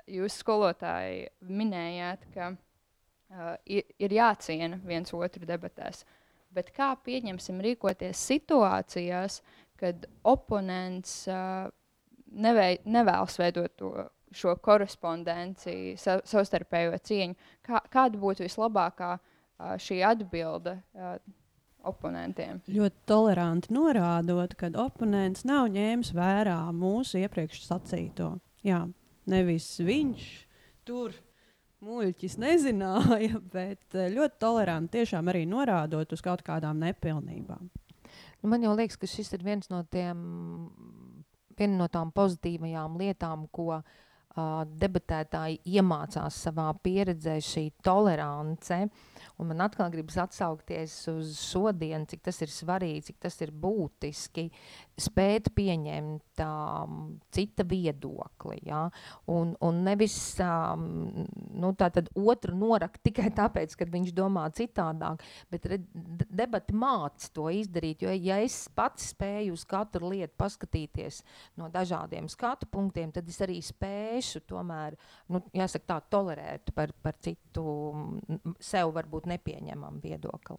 jūs 0.08 0.40
skolotāji 0.42 1.28
minējāt, 1.44 2.24
ka 2.34 2.52
uh, 2.54 3.52
ir, 3.68 3.84
ir 4.00 4.16
jāciena 4.20 4.80
viens 4.84 5.12
otru 5.16 5.48
debatēs. 5.48 6.04
Bet 6.58 6.72
kā 6.74 6.92
pieņemsim 7.06 7.62
rīkoties 7.62 8.26
situācijās, 8.32 9.40
kad 9.78 10.08
oponents 10.26 11.20
uh, 11.30 11.68
nevei, 12.34 12.80
nevēlas 12.84 13.38
veidot 13.38 13.76
to, 13.78 13.92
šo 14.34 14.56
korespondenci, 14.60 15.94
sa, 16.00 16.18
savstarpējo 16.26 16.98
cieņu? 16.98 17.38
Kā, 17.64 17.80
kāda 17.92 18.18
būtu 18.20 18.48
vislabākā 18.48 19.12
uh, 19.16 19.76
šī 19.80 20.02
atbilde? 20.10 20.80
Uh, 20.98 21.14
oponentiem. 21.88 22.58
Ļoti 22.68 23.06
toleranti 23.08 23.72
norādot, 23.72 24.56
ka 24.58 24.70
oponents 24.82 25.44
nav 25.48 25.70
ņēmis 25.72 26.12
vērā 26.16 26.58
mūsu 26.74 27.22
iepriekš 27.22 27.62
sacīto. 27.68 28.32
Jā, 28.66 28.82
nevis 29.30 29.70
viņš 29.86 30.26
tur 30.88 31.14
muļķis 31.84 32.38
nezināja, 32.42 33.40
bet 33.54 33.98
eh, 33.98 34.10
ļoti 34.14 34.40
toleranti 34.42 34.98
tiešām 34.98 35.30
arī 35.30 35.44
norādot 35.48 36.12
uz 36.14 36.24
kaut 36.24 36.42
kādām 36.46 36.80
nepilnībām. 36.82 37.70
Nu, 38.38 38.50
man 38.50 38.62
jau 38.62 38.74
liekas, 38.78 38.98
ka 38.98 39.08
šis 39.10 39.32
ir 39.34 39.44
viens 39.46 39.70
no 39.70 39.82
tiem, 39.90 40.18
viena 41.58 41.80
no 41.80 41.88
tām 41.90 42.12
pozitīvajām 42.14 42.94
lietām, 43.00 43.48
ko 43.50 43.80
uh, 43.80 43.82
debatētāji 44.78 45.58
iemācās 45.74 46.38
savā 46.46 46.68
pieredzē, 46.84 47.38
šī 47.42 47.64
tolerance. 47.82 48.78
Un 49.38 49.52
man 49.52 49.62
atkal 49.62 49.90
gribas 49.92 50.16
atsaukties 50.18 50.94
uz 51.12 51.36
šodienu, 51.38 52.08
cik 52.10 52.24
tas 52.26 52.40
ir 52.42 52.50
svarīgi, 52.50 53.04
cik 53.06 53.20
tas 53.22 53.36
ir 53.44 53.52
būtiski 53.54 54.48
spēt 54.98 55.52
pieņemt 55.54 56.42
um, 56.42 56.96
cita 57.30 57.62
viedokli. 57.68 58.58
Ja? 58.66 58.88
Un, 59.30 59.52
un 59.62 59.78
nevis 59.86 60.16
um, 60.42 60.88
nu, 61.54 61.70
otru 62.26 62.56
norakt 62.58 62.98
tikai 63.06 63.30
tāpēc, 63.36 63.76
ka 63.78 63.86
viņš 63.92 64.10
domā 64.16 64.48
citādāk, 64.58 65.22
bet 65.52 65.68
debati 66.26 66.74
māca 66.74 67.30
to 67.34 67.46
izdarīt. 67.54 68.02
Jo, 68.02 68.16
ja 68.18 68.40
es 68.42 68.58
pats 68.74 69.12
spēju 69.12 69.54
uz 69.54 69.62
katru 69.70 70.10
lietu 70.10 70.34
paskatīties 70.40 71.22
no 71.60 71.70
dažādiem 71.70 72.26
skatu 72.32 72.66
punktiem, 72.74 73.14
tad 73.14 73.30
es 73.30 73.38
arī 73.46 73.60
spēšu 73.62 74.42
tomēr, 74.50 74.98
nu, 75.30 75.44
jāsaka, 75.54 75.86
tā 75.94 76.02
tolerēt 76.10 76.74
par, 76.74 76.90
par 77.06 77.14
citu 77.22 77.68
sev 78.58 78.90
varbūt 78.98 79.27
nepieņemamu 79.28 80.02
viedokli. 80.04 80.58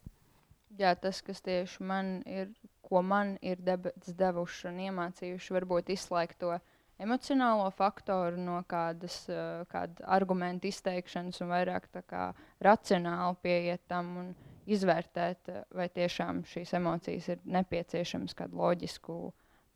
Jā, 0.80 0.94
tas, 0.96 1.20
kas 1.26 1.42
tieši 1.44 1.84
man 1.84 2.20
ir, 2.30 2.52
ko 2.86 3.02
man 3.04 3.36
ir 3.42 3.60
devuši 3.62 4.70
un 4.70 4.84
iemācījuši, 4.86 5.56
varbūt 5.58 5.90
izslēgt 5.96 6.40
to 6.44 6.54
emocionālo 7.02 7.66
faktoru 7.76 8.40
no 8.40 8.60
kādas 8.70 9.24
uh, 9.32 9.66
kāda 9.72 10.06
argumentu 10.20 10.70
izteikšanas 10.70 11.42
un 11.44 11.52
vairāk 11.52 11.90
kā, 12.08 12.30
racionāli 12.64 13.42
pieiet 13.44 13.84
tam 13.92 14.16
un 14.24 14.32
izvērtēt, 14.70 15.50
vai 15.74 15.90
tiešām 15.90 16.44
šīs 16.48 16.76
emocijas 16.78 17.32
ir 17.34 17.46
nepieciešamas 17.58 18.38
kādu 18.38 18.60
loģisku 18.62 19.20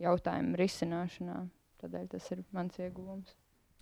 jautājumu 0.03 0.59
risināšanā. 0.59 1.39
Tādēļ 1.81 2.11
tas 2.13 2.29
ir 2.31 2.43
mans 2.55 2.77
ieguvums. 2.79 3.33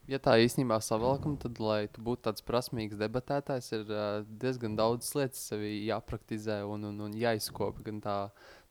Ja 0.10 0.18
tā 0.18 0.34
īstenībā 0.42 0.80
savalkam, 0.82 1.36
tad, 1.40 1.60
lai 1.62 1.86
tu 1.94 2.02
būtu 2.02 2.26
tāds 2.26 2.44
prasmīgs 2.46 2.98
debatētājs, 2.98 3.68
ir 3.78 3.92
uh, 3.94 4.24
diezgan 4.42 4.74
daudz 4.76 5.12
lietas 5.16 5.44
sev 5.52 5.62
jāpraktizē 5.62 6.62
un, 6.66 6.88
un, 6.90 6.98
un 7.06 7.18
jāizkopa. 7.18 7.84
Gan 7.86 8.02
tā, 8.02 8.16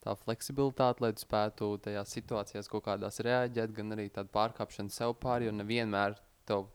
tā 0.02 0.16
fleksibilitāte, 0.24 1.04
lai 1.04 1.12
tu 1.14 1.22
spētu 1.22 1.70
tajās 1.86 2.16
situācijās 2.18 2.70
kaut 2.72 2.88
kādās 2.88 3.22
reaģēt, 3.22 3.76
gan 3.76 3.94
arī 3.94 4.08
tāda 4.10 4.32
pārkāpšana 4.34 4.90
sev 4.90 5.14
pāri, 5.22 5.46
jo 5.46 5.54
nevienmēr 5.54 6.18
tev 6.50 6.66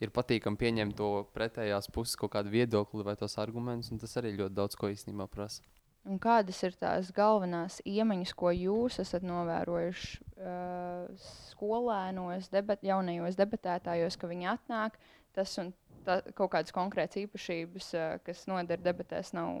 ir 0.00 0.12
patīkami 0.14 0.60
pieņemt 0.60 0.96
to 0.98 1.10
pretējās 1.34 1.90
puses 1.92 2.18
kaut 2.20 2.36
kādu 2.36 2.52
viedokli 2.54 3.04
vai 3.06 3.16
tos 3.18 3.38
argumentus, 3.42 3.90
un 3.90 3.98
tas 4.02 4.14
arī 4.20 4.36
ļoti 4.36 4.54
daudz 4.54 4.78
ko 4.78 4.92
īstenībā 4.92 5.26
prasa. 5.32 5.66
Un 6.06 6.20
kādas 6.22 6.60
ir 6.62 6.76
tās 6.78 7.10
galvenās 7.14 7.80
iemaņas, 7.88 8.32
ko 8.38 8.52
jūs 8.54 9.00
esat 9.02 9.24
novērojuši 9.26 10.20
uh, 10.22 11.26
skolēnos, 11.50 12.50
debat, 12.52 12.84
jaunajos 12.86 13.38
debatētājos, 13.38 14.18
ka 14.20 14.30
viņi 14.30 14.50
atnāk, 14.52 15.00
tas 15.34 15.56
un 15.62 15.72
tā, 16.06 16.20
kaut 16.38 16.52
kādas 16.54 16.74
konkrētas 16.76 17.24
īpašības, 17.24 17.90
uh, 17.98 18.14
kas 18.26 18.44
noder 18.50 18.82
debatēs, 18.84 19.32
nav 19.34 19.58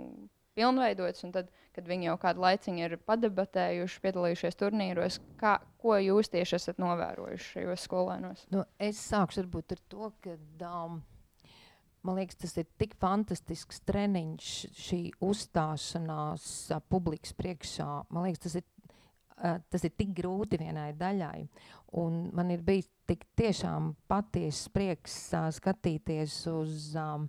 pilnveidotas, 0.56 1.26
tad, 1.34 1.50
kad 1.76 1.90
viņi 1.90 2.10
jau 2.10 2.16
kādu 2.22 2.46
laiciņu 2.46 2.86
ir 2.86 2.96
padebatējuši, 3.10 4.00
piedalījušies 4.06 4.60
turnīros, 4.62 5.18
kā, 5.40 5.58
ko 5.82 5.98
jūs 6.00 6.30
tieši 6.32 6.56
esat 6.60 6.80
novērojuši 6.82 7.50
šajos 7.56 7.90
skolēnos? 7.90 8.46
Nu, 8.54 8.64
es 8.78 9.02
sākšu 9.02 9.44
ar 9.44 9.84
to, 9.90 10.14
ka. 10.22 10.38
Um, 10.62 11.02
Man 12.06 12.20
liekas, 12.20 12.38
tas 12.38 12.54
ir 12.60 12.68
tik 12.78 12.94
fantastisks 13.02 13.80
treniņš, 13.88 14.50
šī 14.78 15.00
uzstāšanās 15.26 16.46
uh, 16.70 16.82
publikas 16.92 17.34
priekšā. 17.38 17.88
Man 18.14 18.28
liekas, 18.28 18.44
tas 18.46 18.58
ir, 18.60 18.66
uh, 19.40 19.58
tas 19.72 19.86
ir 19.88 19.94
tik 19.98 20.14
grūti 20.16 20.60
vienai 20.62 20.92
daļai. 20.98 21.48
Un 22.02 22.28
man 22.36 22.52
ir 22.54 22.62
bijis 22.66 22.88
tik 23.10 23.26
tiešām 23.38 23.94
patiesas 24.10 24.70
prieks 24.74 25.18
uh, 25.34 25.50
skatīties 25.54 26.40
uz. 26.54 26.94
Um, 26.94 27.28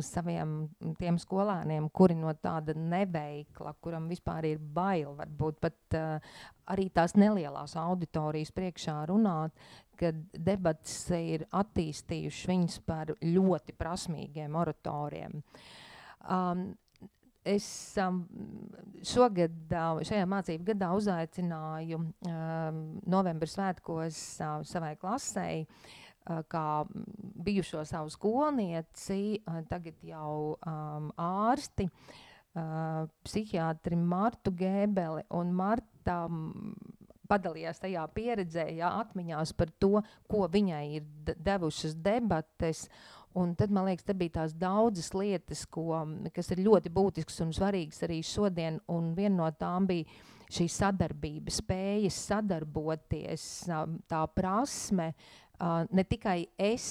uz 0.00 0.08
saviem 0.10 0.54
tiem 0.98 1.18
skolēniem, 1.20 1.88
kuri 1.94 2.16
no 2.18 2.32
tāda 2.40 2.74
neveikla, 2.76 3.74
kuram 3.84 4.08
vispār 4.10 4.48
ir 4.50 4.60
bail, 4.60 5.14
varbūt 5.18 5.60
pat 5.62 5.96
uh, 5.98 6.34
arī 6.72 6.88
tās 6.94 7.16
nelielās 7.18 7.76
auditorijas 7.78 8.52
priekšā 8.56 8.98
runāt, 9.10 9.54
ka 10.00 10.12
debats 10.32 10.94
ir 11.16 11.46
attīstījuši 11.52 12.50
viņus 12.50 12.78
par 12.88 13.14
ļoti 13.20 13.76
prasmīgiem 13.78 14.60
oratoriem. 14.60 15.42
Um, 16.28 16.70
Es 17.50 17.64
um, 17.96 18.18
šogad, 19.00 19.54
šajā 20.04 20.26
mācību 20.28 20.66
gadā 20.74 20.90
uzaicināju 20.92 21.96
um, 21.96 22.82
novembra 23.08 23.48
svētkos 23.48 24.18
uh, 24.44 24.58
savai 24.68 24.90
klasei 25.00 25.62
uh, 25.62 25.94
kā 26.24 26.66
bijušo 27.44 27.84
savu 27.88 28.10
skolnieci, 28.12 29.40
uh, 29.40 29.60
tagad 29.68 30.00
jau 30.04 30.56
um, 30.56 31.10
ārsti, 31.20 31.88
uh, 31.88 33.06
psihiatri 33.24 33.96
Martu 33.96 34.52
Gēbeli 34.54 35.26
un 35.36 35.54
Marta. 35.56 36.24
Um, 36.26 36.74
padalījās 37.30 37.78
tajā 37.78 38.02
pieredzē, 38.14 38.66
jā, 38.74 38.90
atmiņās 39.04 39.54
par 39.54 39.70
to, 39.82 40.00
ko 40.30 40.48
viņai 40.50 40.84
ir 40.98 41.34
devušas 41.38 41.94
debates. 42.02 42.88
Un 43.38 43.52
tad 43.54 43.70
man 43.70 43.86
liekas, 43.86 44.02
te 44.08 44.16
bija 44.18 44.40
tās 44.40 44.56
daudzas 44.58 45.12
lietas, 45.14 45.62
ko, 45.70 46.00
kas 46.34 46.50
ir 46.50 46.64
ļoti 46.66 46.90
būtiskas 46.90 47.38
un 47.44 47.52
svarīgas 47.54 48.02
arī 48.06 48.18
šodien. 48.26 48.80
Un 48.90 49.12
viena 49.14 49.44
no 49.44 49.50
tām 49.54 49.86
bija 49.86 50.08
šī 50.50 50.66
sadarbība, 50.74 51.52
spējas 51.54 52.16
sadarboties, 52.32 53.44
tā 54.10 54.24
prasme, 54.34 55.12
ne 55.60 56.06
tikai 56.08 56.38
es 56.58 56.90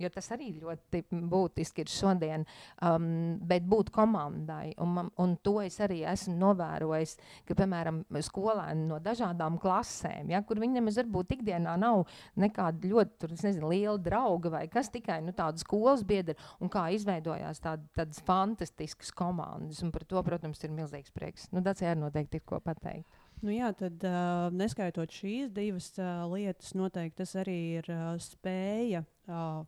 jo 0.00 0.10
tas 0.12 0.30
arī 0.34 0.50
ļoti 0.60 1.02
būtiski 1.30 1.84
ir 1.84 1.92
šodien, 1.92 2.46
um, 2.86 3.06
bet 3.46 3.66
būt 3.68 3.92
komandai. 3.94 4.72
Un, 4.80 5.10
un 5.20 5.36
to 5.44 5.58
es 5.64 5.78
arī 5.84 6.00
esmu 6.08 6.36
novērojis, 6.40 7.16
ka, 7.48 7.56
piemēram, 7.58 8.02
skolēni 8.24 8.86
no 8.88 9.00
dažādām 9.02 9.58
klasēm, 9.62 10.32
ja, 10.32 10.42
kur 10.46 10.60
viņi 10.62 10.80
nemaz 10.80 11.00
varbūt 11.02 11.36
ikdienā 11.38 11.76
nav 11.80 12.06
nekāda 12.40 12.92
ļoti, 12.92 13.16
tur, 13.20 13.36
nezinu, 13.36 13.72
liela 13.72 13.98
drauga 14.00 14.54
vai 14.56 14.64
kas 14.72 14.92
tikai 14.92 15.20
nu, 15.24 15.34
tāda 15.36 15.60
skolas 15.60 16.04
biedra, 16.06 16.36
un 16.60 16.72
kā 16.72 16.88
izveidojās 16.96 17.62
tād, 17.62 17.84
tādas 17.96 18.22
fantastiskas 18.26 19.12
komandas. 19.16 19.82
Un 19.84 19.92
par 19.94 20.06
to, 20.08 20.20
protams, 20.24 20.62
ir 20.64 20.74
milzīgs 20.74 21.12
prieks. 21.14 21.48
Nu, 21.54 21.64
tas 21.64 21.82
arī 21.84 22.00
noteikti 22.00 22.40
ir 22.40 22.46
ko 22.48 22.60
pateikt. 22.64 23.19
Nu 23.40 23.54
jā, 23.54 23.70
tad 23.72 24.02
uh, 24.04 24.50
neskaitot 24.52 25.12
šīs 25.16 25.48
divas 25.56 25.88
uh, 25.96 26.26
lietas, 26.28 26.74
noteikti 26.76 27.22
tas 27.22 27.32
arī 27.40 27.58
ir 27.80 27.86
uh, 27.88 28.12
spēja 28.20 29.00
uh, 29.30 29.62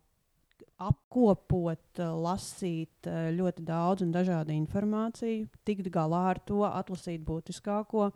apkopot, 0.83 2.01
lasīt 2.23 3.07
ļoti 3.07 3.63
daudz 3.65 4.03
un 4.05 4.11
dažādu 4.13 4.53
informāciju, 4.55 5.47
tikt 5.65 5.89
galā 5.93 6.23
ar 6.33 6.41
to, 6.43 6.63
atlasīt 6.67 7.23
būtiskāko. 7.25 8.09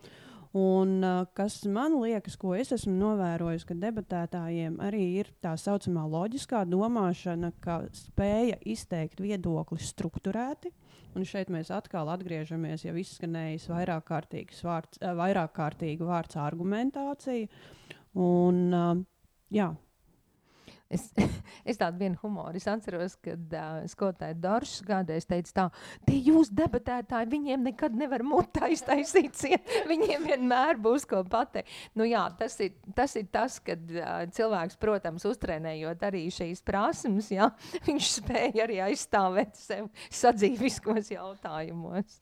Un, 0.58 1.04
uh, 1.04 1.26
kas 1.38 1.60
man 1.70 1.98
liekas, 2.00 2.38
ko 2.40 2.54
es 2.58 2.72
esmu 2.74 2.94
novērojis, 2.98 3.66
ka 3.68 3.76
debatētājiem 3.78 4.80
arī 4.82 5.04
ir 5.22 5.32
tā 5.44 5.52
saucamā 5.60 6.06
loģiskā 6.10 6.64
domāšana, 6.70 7.52
ka 7.62 7.82
spēja 7.94 8.58
izteikt 8.66 9.22
viedokli 9.22 9.78
strukturēti. 9.84 10.72
Un 11.18 11.26
šeit 11.26 11.50
mēs 11.50 11.72
atkal 11.74 12.12
atgriežamies 12.14 12.84
jau 12.86 12.94
izskanējis 13.02 13.68
vairāk 13.72 14.06
vārds, 14.68 15.02
vairāk 15.18 15.56
kārtīga 15.58 16.06
vārds 16.06 16.38
argumentācija. 16.38 17.50
Un, 18.22 18.60
uh, 18.74 19.00
jā, 19.54 19.72
Es, 20.90 21.10
es 21.70 21.80
tādu 21.80 22.00
vienu 22.00 22.18
humoru. 22.22 22.56
Es 22.58 22.68
atceros, 22.70 23.18
kad 23.24 23.56
uh, 23.56 23.82
skolotāja 23.92 24.38
Doršs 24.40 24.84
kādreiz 24.88 25.28
teica 25.28 25.54
tā, 25.58 25.66
tie 26.08 26.20
jūs 26.30 26.52
debatētāji, 26.56 27.30
viņiem 27.34 27.66
nekad 27.68 27.98
nevar 27.98 28.24
mutā 28.28 28.70
iztaisīt 28.72 29.36
viņiem 29.92 30.28
vienmēr 30.30 30.80
būs 30.82 31.08
ko 31.10 31.24
pateikt. 31.28 31.72
Nu 31.98 32.08
jā, 32.08 32.24
tas 32.40 32.56
ir 32.64 32.78
tas, 32.96 33.18
ir 33.20 33.28
tas 33.34 33.60
kad 33.64 33.84
uh, 33.98 34.24
cilvēks, 34.34 34.80
protams, 34.80 35.28
uztrenējot 35.28 36.08
arī 36.08 36.28
šīs 36.34 36.64
prasmes, 36.68 37.32
jā, 37.36 37.50
viņš 37.88 38.14
spēja 38.22 38.64
arī 38.68 38.80
aizstāvēt 38.88 39.60
sev 39.60 39.92
sadzīviskos 40.08 41.12
jautājumos. 41.12 42.22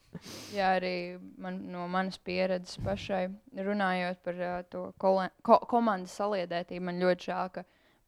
Jā, 0.55 0.75
arī 0.79 1.19
man, 1.43 1.59
no 1.69 1.85
manas 1.91 2.17
pieredzes 2.23 2.79
pašai 2.81 3.27
runājot 3.59 4.21
par 4.25 4.41
uh, 4.41 4.59
to 4.71 4.87
ko 4.97 5.59
komandas 5.69 6.15
saliedētību, 6.17 6.85
man 6.87 7.01
ļoti 7.03 7.29
žēl, 7.29 7.51
ka 7.57 7.65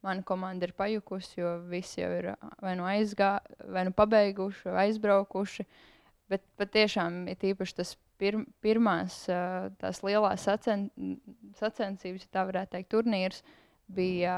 mana 0.08 0.24
komanda 0.26 0.68
ir 0.68 0.74
pajukusi, 0.78 1.42
jo 1.42 1.54
visi 1.72 2.02
jau 2.02 2.10
ir 2.16 2.32
vai 2.64 2.74
nu 2.80 2.88
aizgājuši, 2.88 3.70
vai 3.76 3.86
nu 3.88 3.94
pabeiguši, 3.96 4.68
vai 4.72 4.88
aizbraukuši. 4.88 5.68
Bet 6.28 6.44
patiešām 6.60 7.22
ir 7.32 7.44
īpaši 7.54 7.76
tas 7.78 7.94
pir 8.20 8.40
pirmās, 8.64 9.22
tās 9.80 10.02
lielās 10.04 10.44
sacen 10.48 10.90
sacensības, 11.60 12.26
ja 12.26 12.34
tā 12.34 12.44
varētu 12.50 12.74
teikt, 12.76 12.90
turnīrs, 12.92 13.44
bija 13.88 14.38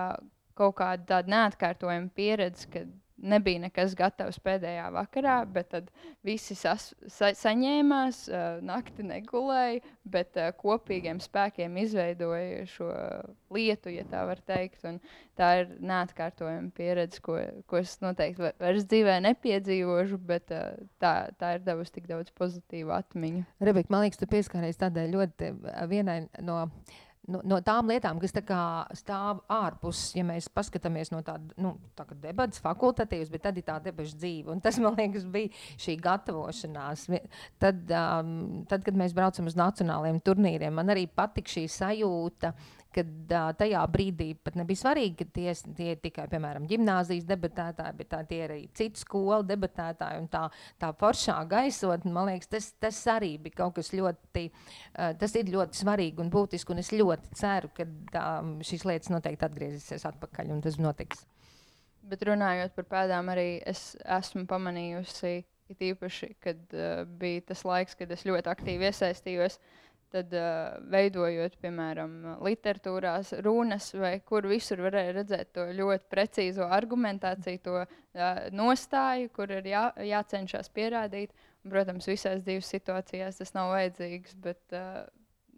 kaut 0.59 0.75
kāda 0.81 1.05
tāda 1.13 1.33
neatkārtojama 1.33 2.11
pieredze, 2.15 2.67
kad 2.73 2.91
nebija 3.21 3.63
nekas 3.65 3.95
gatavs 3.97 4.39
pēdējā 4.43 4.89
vakarā, 4.95 5.37
bet 5.51 5.71
tad 5.73 5.89
visi 6.25 6.55
sas, 6.57 6.89
sa, 7.11 7.31
saņēmās, 7.37 8.21
uh, 8.31 8.59
nakti 8.65 9.05
negulēja, 9.07 9.81
bet 10.09 10.39
uh, 10.39 10.51
kopīgiem 10.59 11.21
spēkiem 11.23 11.77
izveidoja 11.83 12.65
šo 12.69 12.89
lietu, 13.55 13.91
ja 13.93 14.05
tā 14.09 14.23
var 14.29 14.41
teikt. 14.47 14.85
Un 14.89 14.99
tā 15.39 15.51
ir 15.61 15.73
neatkārtojama 15.79 16.73
pieredze, 16.75 17.21
ko, 17.23 17.37
ko 17.69 17.81
es 17.81 17.97
noteikti 18.03 18.49
vairs 18.61 18.87
dzīvē 18.89 19.19
nepiedzīvošu, 19.27 20.21
bet 20.29 20.55
uh, 20.55 20.79
tā, 21.01 21.13
tā 21.39 21.57
ir 21.57 21.67
devusi 21.67 21.99
tik 21.99 22.09
daudz 22.09 22.33
pozitīvu 22.39 22.95
atmiņu. 22.95 23.45
Rebeka, 23.63 23.93
man 23.93 24.05
liekas, 24.05 24.21
tu 24.21 24.29
pieskāries 24.31 24.79
tādai 24.79 25.09
ļoti 25.11 25.53
vienai 25.91 26.21
no 26.45 26.63
no, 27.31 27.41
no 27.47 27.59
tām 27.65 27.91
lietām, 27.91 28.19
kas 28.21 28.33
stāv 28.99 29.43
ārpus, 29.51 30.01
ja 30.17 30.25
mēs 30.27 30.49
paskatāmies 30.53 31.13
no 31.13 31.21
tāda 31.25 31.55
nu, 31.61 31.75
tā 31.97 32.07
debatas, 32.15 32.61
fakultatīvas, 32.63 33.31
bet 33.33 33.45
tad 33.45 33.59
ir 33.59 33.67
tā 33.67 33.77
debaša 33.83 34.17
dzīve. 34.19 34.53
Un 34.53 34.63
tas, 34.63 34.79
man 34.81 34.97
liekas, 34.97 35.27
bija 35.29 35.53
šī 35.79 35.97
gatavošanās. 36.03 37.07
Tad, 37.61 37.85
um, 37.93 38.33
tad 38.69 38.83
kad 38.85 38.97
mēs 38.97 39.15
braucam 39.17 39.49
uz 39.49 39.57
nacionālajiem 39.59 40.21
turnīriem, 40.25 40.75
man 40.75 40.91
arī 40.93 41.07
patika 41.07 41.57
šī 41.57 41.67
sajūta. 41.79 42.53
Uh, 42.53 42.78
kad 42.93 43.33
uh, 43.33 43.49
tajā 43.57 43.81
brīdī 43.93 44.29
pat 44.43 44.55
nebija 44.57 44.81
svarīgi, 44.81 45.15
ka 45.19 45.27
tie, 45.35 45.53
tie 45.77 45.91
ir 45.93 45.99
tikai, 46.01 46.25
piemēram, 46.31 46.65
gimnāzijas 46.69 47.27
debatētāji, 47.29 47.97
bet 47.99 48.09
tā, 48.13 48.21
tie 48.29 48.39
ir 48.43 48.53
arī 48.55 48.63
citu 48.77 49.03
skolu 49.03 49.45
debatētāji. 49.49 50.25
Tā, 50.33 50.45
tā 50.81 50.91
foršā 50.99 51.37
gaisotne, 51.49 52.13
man 52.15 52.31
liekas, 52.31 52.49
tas, 52.51 52.71
tas 52.81 53.01
arī 53.13 53.35
bija 53.41 53.61
kaut 53.61 53.77
kas 53.77 53.91
ļoti, 53.93 54.45
uh, 54.49 55.11
tas 55.21 55.35
ir 55.37 55.51
ļoti 55.53 55.83
svarīgi 55.83 56.23
un 56.23 56.31
būtiski. 56.33 56.73
Un 56.73 56.83
es 56.83 56.93
ļoti 56.95 57.35
ceru, 57.37 57.69
ka 57.75 57.85
um, 58.39 58.55
šīs 58.65 58.87
lietas 58.89 59.13
noteikti 59.13 59.45
atgriezīsies 59.49 60.07
atpakaļ 60.09 60.55
un 60.55 60.63
tas 60.65 60.79
notiks. 60.81 61.27
Bet 62.09 62.25
runājot 62.25 62.73
par 62.73 62.87
pēdām, 62.89 63.29
arī 63.29 63.59
es 63.69 63.91
esmu 64.01 64.47
pamanījusi, 64.49 65.35
it 65.69 65.83
īpaši, 65.91 66.31
kad 66.41 66.73
uh, 66.73 67.03
bija 67.21 67.51
tas 67.51 67.61
laiks, 67.67 67.93
kad 67.99 68.09
es 68.15 68.25
ļoti 68.25 68.49
aktīvi 68.49 68.89
iesaistījos 68.89 69.59
uh, 69.59 69.77
tad 70.13 70.33
uh, 70.35 70.77
veidojot, 70.91 71.55
piemēram, 71.61 72.15
literatūrās 72.45 73.33
runas, 73.45 73.91
vai 73.97 74.15
kur 74.25 74.47
visur 74.49 74.81
varēja 74.85 75.15
redzēt 75.19 75.51
to 75.57 75.67
ļoti 75.77 76.09
precīzo 76.11 76.67
argumentāciju, 76.79 77.61
to 77.65 77.75
uh, 77.83 78.41
nostāju, 78.55 79.31
kur 79.35 79.53
ir 79.59 79.69
jā, 79.69 79.85
jācenšas 80.11 80.71
pierādīt. 80.75 81.35
Un, 81.63 81.73
protams, 81.73 82.07
visās 82.07 82.43
divas 82.45 82.69
situācijās 82.71 83.41
tas 83.41 83.53
nav 83.55 83.73
vajadzīgs, 83.73 84.37
bet 84.43 84.77
uh, 84.77 85.03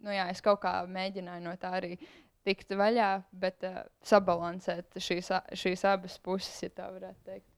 nu, 0.02 0.10
jā, 0.14 0.26
es 0.32 0.42
kaut 0.44 0.62
kā 0.64 0.74
mēģināju 0.90 1.46
no 1.46 1.54
tā 1.60 1.76
arī 1.78 1.94
tikt 2.46 2.74
vaļā, 2.78 3.12
bet 3.38 3.64
uh, 3.68 3.82
sabalansēt 4.06 4.98
šīs, 4.98 5.30
šīs 5.58 5.86
abas 5.88 6.18
puses, 6.22 6.56
ja 6.64 6.72
tā 6.74 6.90
varētu 6.90 7.28
teikt. 7.28 7.48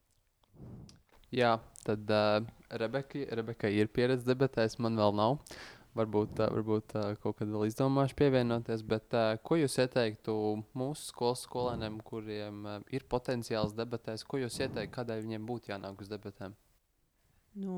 Jā, 1.34 1.56
tad 1.82 2.10
uh, 2.14 2.44
Rebeka, 2.78 3.24
Rebeka 3.34 3.70
ir 3.72 3.88
pieredze 3.90 4.28
debatēs, 4.28 4.76
man 4.78 5.00
vēl 5.00 5.16
nav. 5.18 5.40
Varbūt, 5.94 6.40
varbūt 6.50 6.96
kaut 7.22 7.36
kad 7.38 7.46
vēl 7.46 7.68
izdomāšu 7.68 8.16
pievienoties, 8.18 8.80
bet 8.82 9.14
ko 9.46 9.58
jūs 9.60 9.76
ieteiktu 9.78 10.34
mūsu 10.74 11.06
skolas 11.12 11.44
skolēniem, 11.46 12.00
kuriem 12.02 12.64
ir 12.90 13.06
potenciāls 13.06 13.76
debatēs? 13.78 14.26
Ko 14.26 14.40
jūs 14.42 14.58
ieteiktu, 14.58 14.90
kādai 14.96 15.20
viņiem 15.22 15.46
būtu 15.46 15.70
jānāk 15.70 16.02
uz 16.02 16.10
debatēm? 16.10 16.56
Nu, 17.62 17.76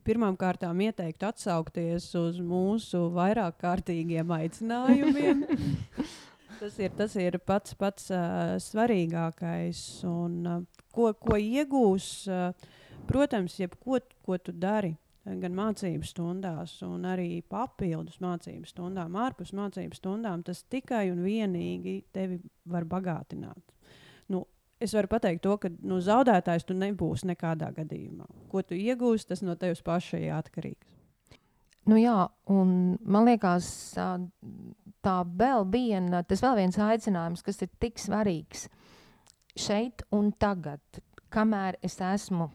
Pirmkārt, 0.00 0.62
ieteiktu 0.64 1.26
atsaukties 1.28 2.06
uz 2.16 2.38
mūsu 2.40 3.10
vairāk 3.12 3.58
kārtīgiem 3.60 4.30
aicinājumiem. 4.32 5.42
tas, 6.60 6.78
ir, 6.80 6.94
tas 6.96 7.16
ir 7.20 7.36
pats 7.44 7.76
pats 7.76 8.08
uh, 8.14 8.56
svarīgākais. 8.64 9.82
Un, 10.08 10.38
uh, 10.48 10.86
ko, 10.96 11.12
ko 11.12 11.36
iegūs, 11.36 12.08
uh, 12.32 12.72
protams, 13.10 13.58
jebko, 13.60 14.00
ko 14.24 14.40
tu 14.40 14.56
dari 14.56 14.94
gan 15.24 15.56
mācību 15.56 16.06
stundās, 16.06 16.78
gan 16.80 17.04
arī 17.12 17.42
papildus 17.48 18.20
mācību 18.22 18.68
stundām, 18.68 19.18
ārpus 19.20 19.52
mācību 19.56 19.98
stundām, 19.98 20.44
tas 20.46 20.62
tikai 20.72 21.10
un 21.12 21.20
vienīgi 21.24 22.00
tevi 22.14 22.40
var 22.70 22.86
bagātināt. 22.88 23.60
Nu, 24.32 24.46
es 24.80 24.94
varu 24.96 25.10
pateikt 25.12 25.42
to, 25.44 25.56
ka 25.60 25.70
nu, 25.82 26.00
zaudētājs 26.04 26.64
tu 26.68 26.76
nebūsi 26.78 27.28
nekādā 27.32 27.72
gadījumā. 27.76 28.28
Ko 28.50 28.64
tu 28.64 28.78
iegūsi, 28.78 29.28
tas 29.32 29.44
no 29.44 29.56
tevis 29.60 29.84
paša 29.84 30.22
ir 30.22 30.36
atkarīgs. 30.38 30.96
Nu 31.88 31.96
jā, 31.96 32.28
un 32.52 32.96
man 33.08 33.26
liekas, 33.26 33.66
tā 33.96 35.16
vēl 35.24 35.64
viena, 35.72 36.20
tas 36.28 36.42
vēl 36.44 36.58
viens 36.60 36.76
aicinājums, 36.76 37.42
kas 37.44 37.62
ir 37.64 37.70
tik 37.80 37.98
svarīgs 37.98 38.68
šeit 39.58 40.04
un 40.14 40.30
tagad, 40.38 41.00
kamēr 41.32 41.80
es 41.84 41.96
esmu 42.04 42.50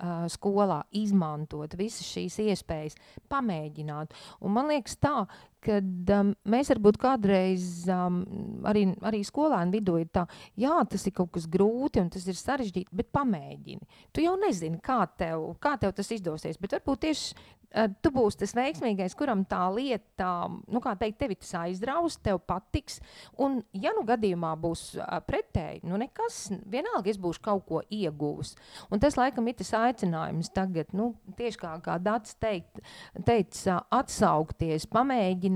uh, 0.00 0.24
skolā 0.32 0.80
izmantot 0.96 1.76
visas 1.78 2.08
šīs 2.08 2.40
iespējas, 2.46 2.98
pamēģināt. 3.30 4.16
Un 4.40 4.56
man 4.56 4.70
liekas, 4.72 4.96
tā, 5.00 5.24
ka 5.64 5.78
um, 5.80 6.32
mēs 6.50 6.72
varbūt 6.72 6.98
kādreiz 7.00 7.66
um, 7.90 8.22
arī, 8.68 8.86
arī 9.06 9.22
skolēnu 9.26 9.76
vidū 9.76 9.98
ir 10.00 10.10
tā, 10.14 10.26
jā, 10.60 10.80
tas 10.90 11.06
ir 11.06 11.14
kaut 11.16 11.32
kas 11.36 11.48
grūti 11.50 12.02
un 12.02 12.10
tas 12.12 12.26
ir 12.28 12.38
sarežģīti, 12.38 12.90
bet 12.96 13.12
pamēģini. 13.14 14.02
Tu 14.14 14.26
jau 14.26 14.36
nezini, 14.40 14.80
kā 14.84 15.02
tev, 15.20 15.52
kā 15.62 15.76
tev 15.80 15.94
tas 15.96 16.12
izdosies, 16.16 16.60
bet 16.60 16.76
varbūt 16.78 17.04
tieši 17.06 17.32
uh, 17.34 17.88
tu 18.02 18.12
būsi 18.14 18.40
tas 18.42 18.54
veiksmīgais, 18.56 19.14
kuram 19.18 19.44
tā 19.48 19.62
lieta, 19.74 20.30
nu, 20.70 20.82
kā 20.82 20.94
teikt, 20.98 21.18
tevi 21.20 21.36
tas 21.40 21.52
aizraus, 21.62 22.18
tev 22.22 22.40
patiks. 22.46 23.00
Un, 23.40 23.60
ja 23.72 23.92
nu 23.96 24.04
gadījumā 24.08 24.52
būs 24.60 24.84
uh, 24.98 25.18
pretēji, 25.26 25.84
nu, 25.88 25.98
nekas, 26.00 26.42
vienalga 26.70 27.12
es 27.12 27.20
būšu 27.20 27.44
kaut 27.44 27.66
ko 27.68 27.82
ieguvis. 27.92 28.56
Un 28.90 29.02
tas, 29.02 29.18
laikam, 29.20 29.48
ir 29.48 29.58
tas 29.60 29.72
aicinājums 29.78 30.52
tagad, 30.54 30.94
nu, 30.96 31.12
tieši 31.38 31.60
kā, 31.60 31.76
kā 31.84 31.98
Dats 32.02 32.36
teikt, 32.40 32.82
teica, 33.26 33.80
atsaukties, 34.00 34.88
pamēģināt, 34.90 35.49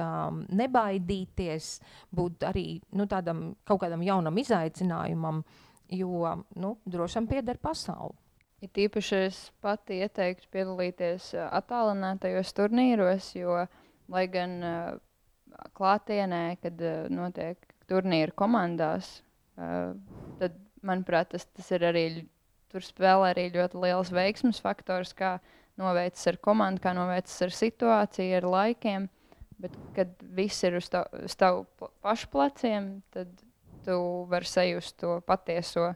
um, 0.00 0.42
nebaidīties, 0.54 1.70
būt 2.14 2.46
arī 2.48 2.66
nu, 2.96 3.06
tādam 3.10 3.52
kaut 3.66 3.82
kādam 3.84 4.04
jaunam 4.06 4.38
izaicinājumam, 4.40 5.42
jo 5.94 6.34
nu, 6.56 6.76
drošam 6.86 7.28
pieder 7.30 7.58
pasauli. 7.62 8.16
Ir 8.64 8.70
tīpaši 8.72 9.16
es 9.26 9.38
pati 9.60 9.98
ieteiktu 10.00 10.48
piedalīties 10.54 11.34
attālinātajos 11.36 12.54
turnīros, 12.56 13.34
jo, 13.36 13.58
lai 14.08 14.24
gan 14.32 14.54
uh, 14.64 14.94
klātienē, 15.76 16.44
kad 16.62 16.80
uh, 16.80 17.04
notiek 17.12 17.60
turnīri 17.90 18.32
komandās, 18.36 19.18
uh, 19.58 19.92
tad, 20.40 20.56
manuprāt, 20.80 21.34
tas, 21.34 21.44
tas 21.52 21.68
ir 21.76 21.84
arī, 21.90 22.06
tur 22.72 22.84
spēlē 22.84 23.34
arī 23.34 23.50
ļoti 23.52 23.82
liels 23.84 24.14
veiksmes 24.14 24.62
faktors, 24.64 25.12
kā 25.16 25.36
noveicis 25.80 26.32
ar 26.32 26.40
komandu, 26.40 26.82
kā 26.84 26.94
noveicis 26.96 27.44
ar 27.44 27.54
situāciju, 27.54 28.38
ar 28.40 28.48
laikiem. 28.56 29.08
Bet, 29.62 29.74
kad 29.94 30.14
viss 30.34 30.64
ir 30.66 30.78
uz 30.80 30.88
tavu 30.90 31.64
pašu 32.02 32.30
pleciem, 32.32 32.96
tad 33.14 33.30
tu 33.84 33.98
vari 34.30 34.48
sajust 34.48 34.96
to 35.00 35.20
patieso 35.28 35.92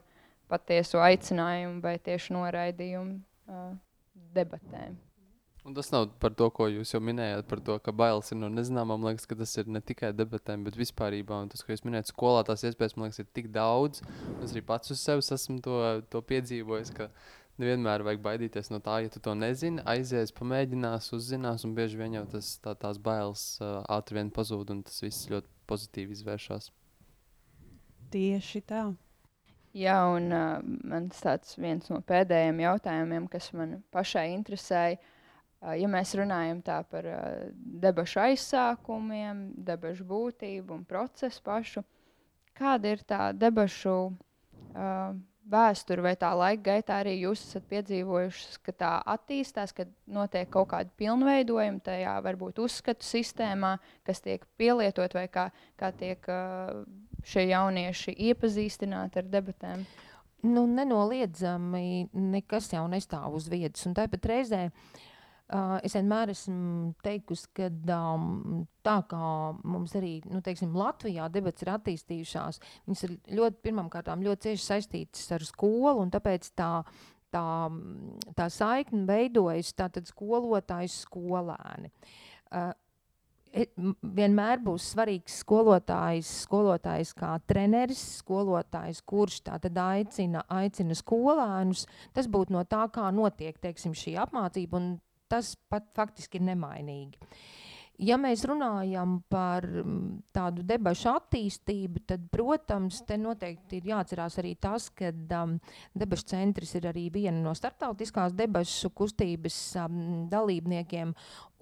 patieso 0.49 1.03
aicinājumu 1.03 1.83
vai 1.83 1.99
tieši 2.01 2.33
noraidījumu 2.33 3.19
uh, 3.19 3.69
debatēm. 4.35 4.97
Un 5.67 5.75
tas 5.75 5.91
nav 5.93 6.07
par 6.23 6.33
to, 6.33 6.47
ko 6.55 6.69
jūs 6.71 6.95
jau 6.95 7.01
minējāt, 7.03 7.43
par 7.49 7.59
to, 7.61 7.75
ka 7.83 7.93
bailes 7.93 8.31
ir 8.31 8.39
no 8.39 8.47
nezināmām. 8.49 8.95
Man 9.03 9.11
liekas, 9.11 9.27
ka 9.29 9.35
tas 9.37 9.51
ir 9.59 9.67
ne 9.69 9.81
tikai 9.85 10.09
debatēm, 10.15 10.63
bet 10.65 10.77
vispār. 10.79 11.19
Un 11.35 11.51
tas, 11.51 11.61
ko 11.61 11.75
jūs 11.75 11.83
minējāt, 11.85 12.09
skolā 12.09 12.45
tās 12.47 12.63
iespējas, 12.65 12.95
man 12.97 13.09
liekas, 13.09 13.21
ir 13.21 13.27
tik 13.35 13.51
daudz. 13.53 14.01
Es 14.39 14.55
arī 14.55 14.63
pats 14.65 14.95
uz 14.95 15.03
sevis 15.03 15.29
esmu 15.35 15.59
to, 15.65 15.75
to 16.09 16.23
piedzīvojis. 16.31 16.93
Nevienmēr 17.59 18.05
vajag 18.07 18.21
baidīties 18.23 18.69
no 18.71 18.79
tā, 18.79 19.01
ja 19.03 19.11
tu 19.11 19.19
to 19.23 19.33
nezini. 19.35 19.83
Aizies, 19.91 20.31
pamēģinās, 20.37 21.09
uzzinās, 21.17 21.65
un 21.67 21.73
bieži 21.75 21.99
vien 21.99 22.15
jau 22.15 22.23
tas, 22.31 22.53
tā, 22.63 22.71
tās 22.79 22.99
bailes 23.03 23.43
uh, 23.59 23.81
ātri 23.91 24.15
vien 24.15 24.29
pazūd, 24.31 24.71
un 24.71 24.79
tas 24.87 25.01
viss 25.03 25.27
ļoti 25.27 25.51
pozitīvi 25.67 26.15
izvēršas. 26.15 26.69
Tieši 28.15 28.63
tā. 28.69 28.85
Jā, 29.75 29.97
un 30.07 30.31
uh, 30.31 30.63
mans 30.87 31.19
tāds 31.21 31.59
viens 31.59 31.91
no 31.91 31.99
pēdējiem 31.99 32.63
jautājumiem, 32.63 33.27
kas 33.29 33.51
man 33.53 33.75
pašai 33.91 34.29
interesēja, 34.37 34.95
uh, 34.95 35.75
ja 35.75 35.91
mēs 35.91 36.15
runājam 36.15 36.63
tā 36.63 36.79
par 36.87 37.11
uh, 37.11 37.25
debašu 37.83 38.23
aizsākumiem, 38.23 39.49
debašu 39.67 40.07
būtību 40.07 40.79
un 40.79 40.87
procesu 40.87 41.43
pašu, 41.43 41.83
kāda 42.55 42.95
ir 42.95 43.03
tā 43.03 43.33
debašu 43.35 43.97
uh, 44.07 45.19
vēsture 45.49 46.03
vai 46.05 46.13
tā 46.19 46.29
laika 46.37 46.63
gaitā 46.69 46.99
arī 47.03 47.15
jūs 47.23 47.41
esat 47.47 47.65
piedzīvojuši, 47.71 48.59
ka 48.65 48.75
tā 48.83 48.91
attīstās, 49.15 49.73
ka 49.75 49.87
notiek 50.11 50.49
kaut 50.53 50.69
kāda 50.73 50.93
pilnveidojuma 50.99 51.83
tajā 51.85 52.15
varbūt 52.25 52.61
uzskatu 52.63 53.05
sistēmā, 53.05 53.75
kas 54.07 54.23
tiek 54.25 54.45
pielietot 54.59 55.15
vai 55.17 55.27
kā, 55.31 55.49
kā 55.79 55.91
tiek 55.97 56.29
šie 57.25 57.49
jaunieši 57.49 58.15
iepazīstināti 58.29 59.23
ar 59.23 59.29
debatēm? 59.29 59.85
Nu, 60.47 60.63
nenoliedzami 60.71 62.09
nekas 62.15 62.71
jau 62.71 62.85
nestāv 62.87 63.33
uz 63.35 63.49
vietas. 63.51 63.83
Un 63.89 63.97
tāpat 63.97 64.27
reizē 64.29 64.67
Uh, 64.69 65.08
es 65.83 65.95
vienmēr 65.97 66.29
esmu 66.33 66.93
teikusi, 67.05 67.47
ka 67.57 67.69
tā 68.85 68.95
kā 69.09 69.29
mums 69.65 69.95
arī 69.97 70.19
nu, 70.29 70.43
teiksim, 70.45 70.75
Latvijā 70.77 71.29
debats 71.33 71.65
ir 71.65 71.71
attīstījušās, 71.73 72.59
viņas 72.87 73.05
ir 73.07 73.15
ļoti, 73.39 73.61
pirmkārt, 73.65 74.11
ļoti 74.25 74.49
cieši 74.49 74.65
saistītas 74.65 75.31
ar 75.37 75.45
skolu, 75.47 76.05
tāpēc 76.13 76.51
tā, 76.59 76.73
tā, 77.33 77.47
tā 78.37 78.49
saikne 78.53 79.07
veidojas 79.09 79.73
tātad 79.77 80.09
skolotājs 80.09 81.01
skolēni. 81.07 81.89
Uh, 82.49 82.71
vienmēr 83.49 84.61
būs 84.61 84.91
svarīgs 84.93 85.39
skolotājs, 85.41 86.29
skolotājs 86.45 87.13
kā 87.17 87.33
treneris, 87.49 88.01
skolotājs, 88.19 89.01
kurš 89.01 89.41
tātad 89.49 89.77
aicina, 89.81 90.43
aicina 90.53 90.97
skolēnus. 90.97 91.87
Tas 92.13 92.29
būtu 92.29 92.53
no 92.53 92.63
tā, 92.69 92.85
kā 92.93 93.09
notiek 93.15 93.57
teiksim, 93.57 93.95
šī 93.97 94.19
apmācība, 94.21 94.77
un 94.77 94.91
tas 95.29 95.53
pat 95.69 95.87
faktiski 95.95 96.39
ir 96.39 96.47
nemainīgi. 96.49 97.19
Ja 97.99 98.15
mēs 98.15 98.45
runājam 98.47 99.17
par 99.27 99.65
mm, 99.67 100.21
tādu 100.31 100.63
debašu 100.63 101.09
attīstību, 101.11 102.05
tad, 102.07 102.29
protams, 102.31 103.01
te 103.03 103.17
noteikti 103.19 103.81
ir 103.81 103.89
jāatcerās 103.91 104.37
arī 104.39 104.53
tas, 104.55 104.85
ka 104.95 105.11
um, 105.11 105.57
debašu 105.99 106.29
centrs 106.31 106.71
ir 106.79 106.87
arī 106.93 107.09
viena 107.11 107.41
no 107.43 107.51
starptautiskās 107.57 108.37
debašu 108.39 108.93
kustības 108.95 109.59
um, 109.83 109.99
dalībniekiem. 110.31 111.11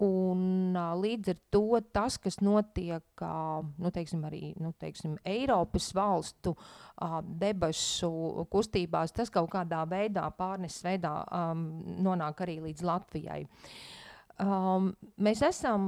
Un, 0.05 0.45
uh, 0.77 0.93
līdz 1.01 1.33
ar 1.33 1.41
to 1.57 1.81
tas, 1.89 2.21
kas 2.21 2.37
notiek 2.45 3.25
uh, 3.25 3.65
nu, 3.81 3.89
teiksim, 3.89 4.21
arī 4.29 4.53
nu, 4.61 4.75
teiksim, 4.77 5.17
Eiropas 5.25 5.89
valstu 5.97 6.53
uh, 6.53 7.17
debašu 7.25 8.45
kustībās, 8.53 9.17
tas 9.17 9.33
kaut 9.33 9.49
kādā 9.57 9.87
veidā, 9.89 10.29
pārneses 10.37 10.85
veidā 10.85 11.17
um, 11.25 11.69
nonāk 12.05 12.45
arī 12.45 12.61
līdz 12.69 12.85
Latvijai. 12.85 13.47
Uh, 13.47 13.95
Um, 14.37 14.91
mēs 15.17 15.41
esam 15.45 15.83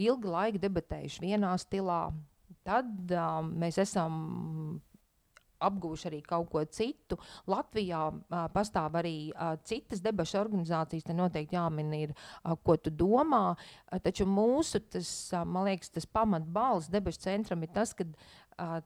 ilgu 0.00 0.30
laiku 0.32 0.58
debatējuši 0.62 1.22
vienā 1.22 1.52
stilā, 1.62 2.08
tad 2.66 3.12
um, 3.14 3.52
mēs 3.60 3.78
esam 3.82 4.16
apgūši 5.60 6.08
arī 6.08 6.20
kaut 6.24 6.48
ko 6.52 6.62
citu. 6.72 7.18
Latvijā 7.50 8.00
uh, 8.10 8.46
pastāv 8.54 8.96
arī 9.00 9.14
uh, 9.30 9.54
citas 9.66 10.02
debašu 10.04 10.40
organizācijas, 10.40 11.06
te 11.06 11.16
noteikti 11.16 11.58
jāmin 11.58 11.92
ir, 11.98 12.14
uh, 12.16 12.56
ko 12.64 12.78
tu 12.80 12.90
domā, 12.90 13.52
uh, 13.54 14.00
taču 14.02 14.26
mūsu, 14.28 14.82
tas, 14.90 15.10
uh, 15.34 15.44
man 15.44 15.68
liekas, 15.68 15.92
tas 15.94 16.08
pamatbalsts 16.08 16.92
debašu 16.92 17.26
centram 17.28 17.62
ir 17.66 17.72
tas, 17.76 17.92
ka 17.94 18.08
uh, 18.08 18.80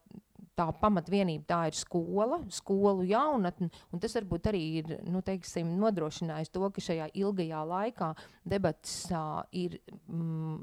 tā 0.59 0.67
pamatvienība 0.81 1.47
tā 1.51 1.61
ir 1.71 1.77
skola, 1.79 2.41
skolu 2.53 3.07
jaunatne, 3.09 3.71
un 3.93 4.03
tas 4.03 4.15
varbūt 4.19 4.51
arī 4.51 4.65
ir 4.81 4.97
nu, 5.11 5.23
teiksim, 5.27 5.75
nodrošinājis 5.81 6.53
to, 6.55 6.67
ka 6.75 6.85
šajā 6.89 7.11
ilgajā 7.21 7.63
laikā 7.71 8.11
debats 8.55 9.01
uh, 9.13 9.41
ir. 9.53 9.81
Mm, 10.09 10.61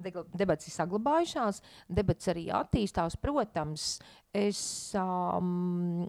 Debats 0.00 0.64
ir 0.64 0.72
saglabājušās, 0.72 1.58
debats 1.92 2.30
arī 2.32 2.46
attīstās. 2.56 3.18
Protams, 3.20 3.98
es 4.32 4.62
um, 4.96 6.06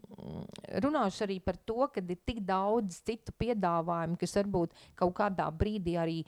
runāšu 0.86 1.26
arī 1.26 1.36
par 1.44 1.60
to, 1.68 1.90
ka 1.92 2.00
ir 2.00 2.22
tik 2.24 2.40
daudz 2.48 3.02
citu 3.04 3.36
piedāvājumu, 3.44 4.16
kas 4.22 4.38
varbūt 4.40 4.78
kaut 4.96 5.12
kādā 5.18 5.50
brīdī 5.52 5.98
arī 6.00 6.22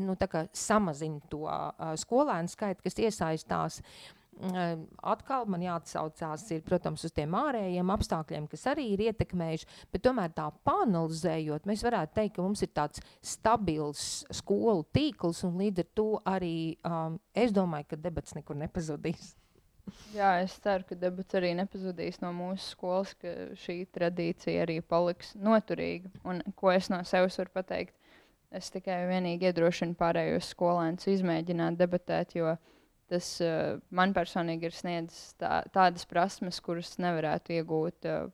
nu, 0.00 0.16
samazina 0.56 1.20
to 1.28 1.42
uh, 1.44 1.92
skolēnu 2.00 2.48
skaitu, 2.48 2.86
kas 2.88 2.96
iesaistās. 3.04 3.82
Uh, 3.84 4.19
atkal 4.38 5.46
man 5.50 5.62
jāatsaucās, 5.64 6.44
ir, 6.54 6.62
protams, 6.64 7.04
uz 7.04 7.12
tiem 7.14 7.34
ārējiem 7.36 7.92
apstākļiem, 7.92 8.46
kas 8.50 8.66
arī 8.72 8.86
ir 8.94 9.02
ietekmējuši, 9.10 9.68
bet 9.92 10.04
tomēr 10.06 10.32
tā 10.36 10.46
panelizējot, 10.66 11.68
mēs 11.68 11.84
varētu 11.84 12.16
teikt, 12.16 12.36
ka 12.36 12.46
mums 12.46 12.64
ir 12.64 12.72
tāds 12.76 13.02
stabils 13.20 14.24
skolu 14.40 14.86
tīkls, 14.96 15.42
un 15.48 15.60
līdz 15.60 15.84
ar 15.84 15.90
to 15.98 16.08
arī 16.28 16.54
um, 16.86 17.20
es 17.34 17.52
domāju, 17.56 17.90
ka 17.92 18.00
debats 18.00 18.36
nekur 18.38 18.58
nepazudīs. 18.60 19.34
Jā, 20.16 20.36
es 20.44 20.54
ceru, 20.62 20.86
ka 20.88 20.96
debats 20.98 21.36
arī 21.36 21.52
nepazudīs 21.58 22.20
no 22.24 22.32
mūsu 22.36 22.72
skolas, 22.72 23.14
ka 23.20 23.52
šī 23.60 23.82
tradīcija 23.92 24.64
arī 24.64 24.80
paliks 24.80 25.34
noturīga. 25.36 26.12
Un 26.28 26.44
ko 26.56 26.72
es 26.72 26.88
no 26.92 27.02
sevis 27.08 27.40
varu 27.40 27.56
pateikt? 27.60 27.96
Es 28.50 28.66
tikai 28.74 29.04
vienīgi 29.06 29.46
iedrošinu 29.46 29.94
pārējos 29.98 30.48
skolēnus 30.56 31.06
izmēģināt 31.12 31.76
debatēt, 31.78 32.34
jo 32.34 32.48
uh, 32.56 32.78
tas 33.10 33.28
uh, 33.44 33.78
man 33.94 34.14
personīgi 34.16 34.68
ir 34.68 34.76
sniedzis 34.76 35.34
tā, 35.40 35.60
tādas 35.74 36.06
prasmes, 36.08 36.60
kuras 36.64 36.94
nevarētu 37.02 37.56
iegūt 37.58 38.08
uh, 38.10 38.30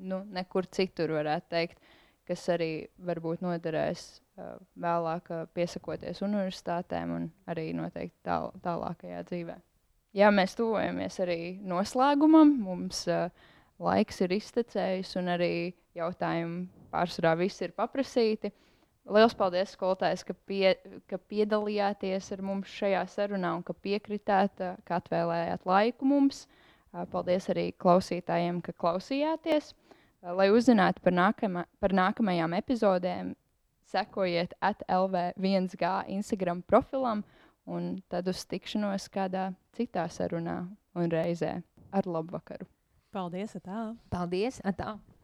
nu, 0.00 0.22
nekur 0.34 0.68
citur, 0.72 1.14
varētu 1.18 1.50
teikt, 1.52 1.92
kas 2.28 2.46
arī 2.54 2.70
varbūt 3.04 3.44
noderēs 3.44 4.06
uh, 4.14 4.56
vēlāk, 4.80 5.30
uh, 5.30 5.46
piesakoties 5.56 6.24
universitātēm 6.24 7.14
un 7.18 7.30
arī 7.50 7.70
noteikti 7.76 8.16
tāl, 8.26 8.50
tālākajā 8.64 9.22
dzīvē. 9.30 9.58
Jā, 10.14 10.30
mēs 10.30 10.54
tuvojamies 10.54 11.18
arī 11.24 11.38
noslēgumam. 11.66 12.54
Mums 12.62 13.04
uh, 13.10 13.26
laiks 13.82 14.20
ir 14.22 14.36
iztecējis, 14.36 15.16
un 15.18 15.32
arī 15.34 15.54
jautājumi 15.98 16.68
pārsvarā 16.94 17.34
visi 17.40 17.66
ir 17.66 17.74
paprasīti. 17.76 18.52
Uh, 18.54 18.63
Lielas 19.04 19.34
paldies, 19.36 19.74
skolotājs, 19.76 20.22
ka, 20.24 20.32
pie, 20.48 20.74
ka 21.10 21.18
piedalījāties 21.28 22.30
ar 22.32 22.42
mums 22.44 22.72
šajā 22.72 23.02
sarunā 23.12 23.50
un 23.58 23.62
ka 23.66 23.76
piekritāt, 23.84 24.62
ka 24.88 25.00
atvēlējāt 25.00 25.66
laiku 25.68 26.08
mums. 26.08 26.46
Paldies 27.12 27.50
arī 27.52 27.66
klausītājiem, 27.76 28.62
ka 28.64 28.72
klausījāties. 28.80 29.74
Lai 30.24 30.48
uzzinātu 30.54 31.04
par, 31.04 31.12
nākama, 31.12 31.66
par 31.82 31.92
nākamajām 31.92 32.56
epizodēm, 32.56 33.34
sekojiet 33.92 34.54
LV1G 34.88 35.90
Instagram 36.16 36.62
profilam 36.64 37.20
un 37.68 37.98
tad 38.08 38.30
uz 38.32 38.46
tikšanos 38.48 39.10
kādā 39.12 39.50
citā 39.76 40.06
sarunā 40.08 40.62
un 40.96 41.12
reizē 41.12 41.58
ar 41.92 42.08
labu 42.08 42.38
vakaru. 42.38 42.64
Paldies! 43.12 43.52
Atā. 43.60 43.90
Paldies! 44.10 44.62
Atā. 44.64 44.96